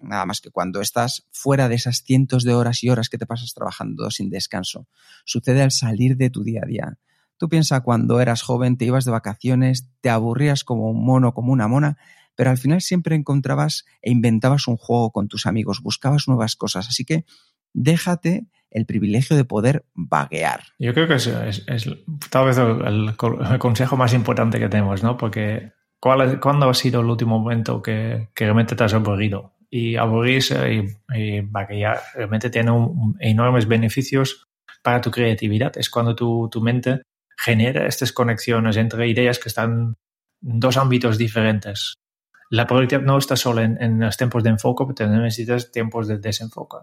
nada 0.00 0.24
más 0.26 0.40
que 0.40 0.50
cuando 0.50 0.80
estás 0.80 1.26
fuera 1.32 1.68
de 1.68 1.74
esas 1.74 2.02
cientos 2.02 2.44
de 2.44 2.54
horas 2.54 2.82
y 2.84 2.88
horas 2.88 3.08
que 3.08 3.18
te 3.18 3.26
pasas 3.26 3.52
trabajando 3.52 4.10
sin 4.10 4.30
descanso. 4.30 4.86
Sucede 5.24 5.62
al 5.62 5.72
salir 5.72 6.16
de 6.16 6.30
tu 6.30 6.44
día 6.44 6.62
a 6.62 6.66
día. 6.66 6.98
Tú 7.36 7.48
piensas 7.48 7.82
cuando 7.82 8.20
eras 8.20 8.42
joven, 8.42 8.76
te 8.76 8.84
ibas 8.84 9.04
de 9.04 9.12
vacaciones, 9.12 9.88
te 10.00 10.10
aburrías 10.10 10.64
como 10.64 10.90
un 10.90 11.04
mono, 11.04 11.34
como 11.34 11.52
una 11.52 11.68
mona, 11.68 11.98
pero 12.38 12.50
al 12.50 12.56
final 12.56 12.80
siempre 12.80 13.16
encontrabas 13.16 13.84
e 14.00 14.12
inventabas 14.12 14.68
un 14.68 14.76
juego 14.76 15.10
con 15.10 15.26
tus 15.26 15.44
amigos, 15.44 15.82
buscabas 15.82 16.28
nuevas 16.28 16.54
cosas. 16.54 16.86
Así 16.88 17.04
que 17.04 17.24
déjate 17.74 18.46
el 18.70 18.86
privilegio 18.86 19.36
de 19.36 19.44
poder 19.44 19.84
vaguear. 19.94 20.60
Yo 20.78 20.94
creo 20.94 21.08
que 21.08 21.14
es, 21.14 21.26
es, 21.26 21.90
tal 22.30 22.46
vez 22.46 22.56
el, 22.58 23.16
consejo 23.58 23.96
más 23.96 24.14
importante 24.14 24.60
que 24.60 24.68
tenemos, 24.68 25.02
¿no? 25.02 25.16
Porque 25.16 25.72
¿cuál, 25.98 26.38
¿cuándo 26.38 26.70
ha 26.70 26.74
sido 26.74 27.00
el 27.00 27.06
último 27.06 27.40
momento 27.40 27.82
que, 27.82 28.28
que 28.36 28.44
realmente 28.44 28.76
te 28.76 28.84
has 28.84 28.94
aburrido? 28.94 29.54
Y 29.68 29.96
aburrirse 29.96 30.74
y, 30.74 31.18
y 31.18 31.40
vaguear 31.40 31.98
realmente 32.14 32.50
tiene 32.50 32.70
enormes 33.18 33.66
beneficios 33.66 34.46
para 34.84 35.00
tu 35.00 35.10
creatividad. 35.10 35.76
Es 35.76 35.90
cuando 35.90 36.14
tu, 36.14 36.48
tu 36.48 36.60
mente 36.60 37.02
genera 37.36 37.88
estas 37.88 38.12
conexiones 38.12 38.76
entre 38.76 39.08
ideas 39.08 39.40
que 39.40 39.48
están 39.48 39.96
en 40.40 40.60
dos 40.60 40.76
ámbitos 40.76 41.18
diferentes. 41.18 41.94
La 42.50 42.66
productividad 42.66 43.04
no 43.04 43.18
está 43.18 43.36
solo 43.36 43.60
en, 43.62 43.80
en 43.82 44.00
los 44.00 44.16
tiempos 44.16 44.42
de 44.42 44.50
enfoque, 44.50 44.84
pero 44.86 44.94
también 44.94 45.22
necesitas 45.22 45.70
tiempos 45.70 46.08
de 46.08 46.18
desenfoque. 46.18 46.78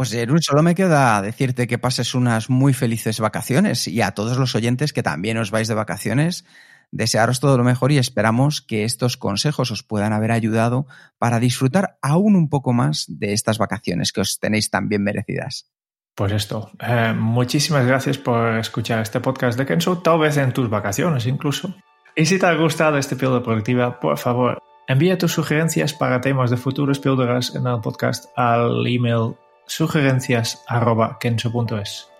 Pues 0.00 0.12
Jerún, 0.12 0.40
solo 0.40 0.62
me 0.62 0.74
queda 0.74 1.20
decirte 1.20 1.66
que 1.66 1.76
pases 1.76 2.14
unas 2.14 2.48
muy 2.48 2.72
felices 2.72 3.20
vacaciones 3.20 3.86
y 3.86 4.00
a 4.00 4.12
todos 4.12 4.38
los 4.38 4.54
oyentes 4.54 4.94
que 4.94 5.02
también 5.02 5.36
os 5.36 5.50
vais 5.50 5.68
de 5.68 5.74
vacaciones, 5.74 6.46
desearos 6.90 7.38
todo 7.38 7.58
lo 7.58 7.64
mejor 7.64 7.92
y 7.92 7.98
esperamos 7.98 8.62
que 8.62 8.84
estos 8.84 9.18
consejos 9.18 9.70
os 9.70 9.82
puedan 9.82 10.14
haber 10.14 10.32
ayudado 10.32 10.86
para 11.18 11.38
disfrutar 11.38 11.98
aún 12.00 12.34
un 12.34 12.48
poco 12.48 12.72
más 12.72 13.04
de 13.08 13.34
estas 13.34 13.58
vacaciones 13.58 14.12
que 14.12 14.22
os 14.22 14.38
tenéis 14.38 14.70
tan 14.70 14.88
bien 14.88 15.02
merecidas. 15.02 15.70
Pues 16.14 16.32
esto, 16.32 16.70
eh, 16.80 17.12
muchísimas 17.14 17.86
gracias 17.86 18.18
por 18.18 18.56
escuchar 18.56 19.00
este 19.00 19.20
podcast 19.20 19.58
de 19.58 19.66
Kenzo, 19.66 19.98
tal 19.98 20.18
vez 20.20 20.36
en 20.38 20.52
tus 20.52 20.70
vacaciones 20.70 21.26
incluso. 21.26 21.74
Y 22.20 22.26
si 22.26 22.38
te 22.38 22.44
ha 22.44 22.54
gustado 22.54 22.98
este 22.98 23.16
píldora 23.16 23.42
productiva, 23.42 23.98
por 23.98 24.18
favor, 24.18 24.58
envía 24.86 25.16
tus 25.16 25.32
sugerencias 25.32 25.94
para 25.94 26.20
temas 26.20 26.50
de 26.50 26.58
futuros 26.58 26.98
píldoras 26.98 27.56
en 27.56 27.66
el 27.66 27.80
podcast 27.80 28.26
al 28.36 28.86
email 28.86 29.36
sugerencias.kenso.es. 29.66 32.10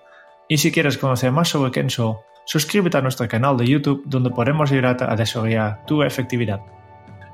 Y 0.49 0.57
si 0.57 0.73
quieres 0.73 0.97
conocer 0.97 1.33
más 1.33 1.51
sobre 1.51 1.71
Kenso, 1.71 2.23
suscríbete 2.47 2.97
a 2.97 3.03
nuestro 3.03 3.29
canal 3.29 3.59
de 3.59 3.67
YouTube 3.67 4.03
donde 4.07 4.31
podemos 4.31 4.73
ayudarte 4.73 5.05
a 5.05 5.17
desarrollar 5.17 5.85
tu 5.85 6.03
efectividad. 6.03 6.63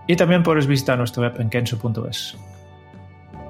Y 0.09 0.17
también 0.17 0.43
puedes 0.43 0.67
visitar 0.67 0.99
nuestra 0.99 1.23
web 1.23 1.41
en 1.41 1.49
kenso.es. 1.49 2.37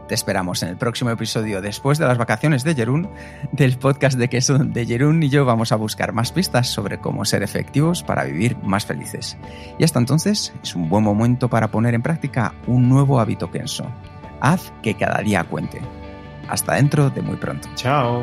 Te 0.09 0.15
esperamos 0.15 0.63
en 0.63 0.69
el 0.69 0.77
próximo 0.77 1.11
episodio 1.11 1.61
después 1.61 1.99
de 1.99 2.07
las 2.07 2.17
vacaciones 2.17 2.63
de 2.63 2.75
Jerún 2.75 3.11
del 3.51 3.77
podcast 3.77 4.17
de 4.17 4.29
Queso, 4.29 4.57
donde 4.57 4.87
Jerún 4.87 5.23
y 5.23 5.29
yo 5.29 5.45
vamos 5.45 5.73
a 5.73 5.77
buscar 5.77 6.13
más 6.13 6.31
pistas 6.31 6.69
sobre 6.69 6.99
cómo 6.99 7.25
ser 7.25 7.43
efectivos 7.43 8.05
para 8.05 8.25
vivir 8.25 8.57
más 8.59 8.87
felices. 8.87 9.37
Y 9.79 9.85
hasta 9.85 9.99
entonces 9.99 10.55
es 10.63 10.77
un 10.77 10.89
buen 10.89 11.03
momento 11.03 11.49
para 11.49 11.69
poner 11.69 11.95
en 11.95 12.03
práctica 12.03 12.55
un 12.69 12.89
nuevo 12.89 13.19
hábito 13.19 13.51
Kenso. 13.51 13.91
Haz 14.41 14.73
que 14.83 14.95
cada 14.95 15.23
día 15.23 15.43
cuente. 15.45 15.81
Hasta 16.49 16.75
dentro 16.75 17.11
de 17.11 17.23
muy 17.23 17.37
pronto. 17.37 17.69
Chao. 17.75 18.23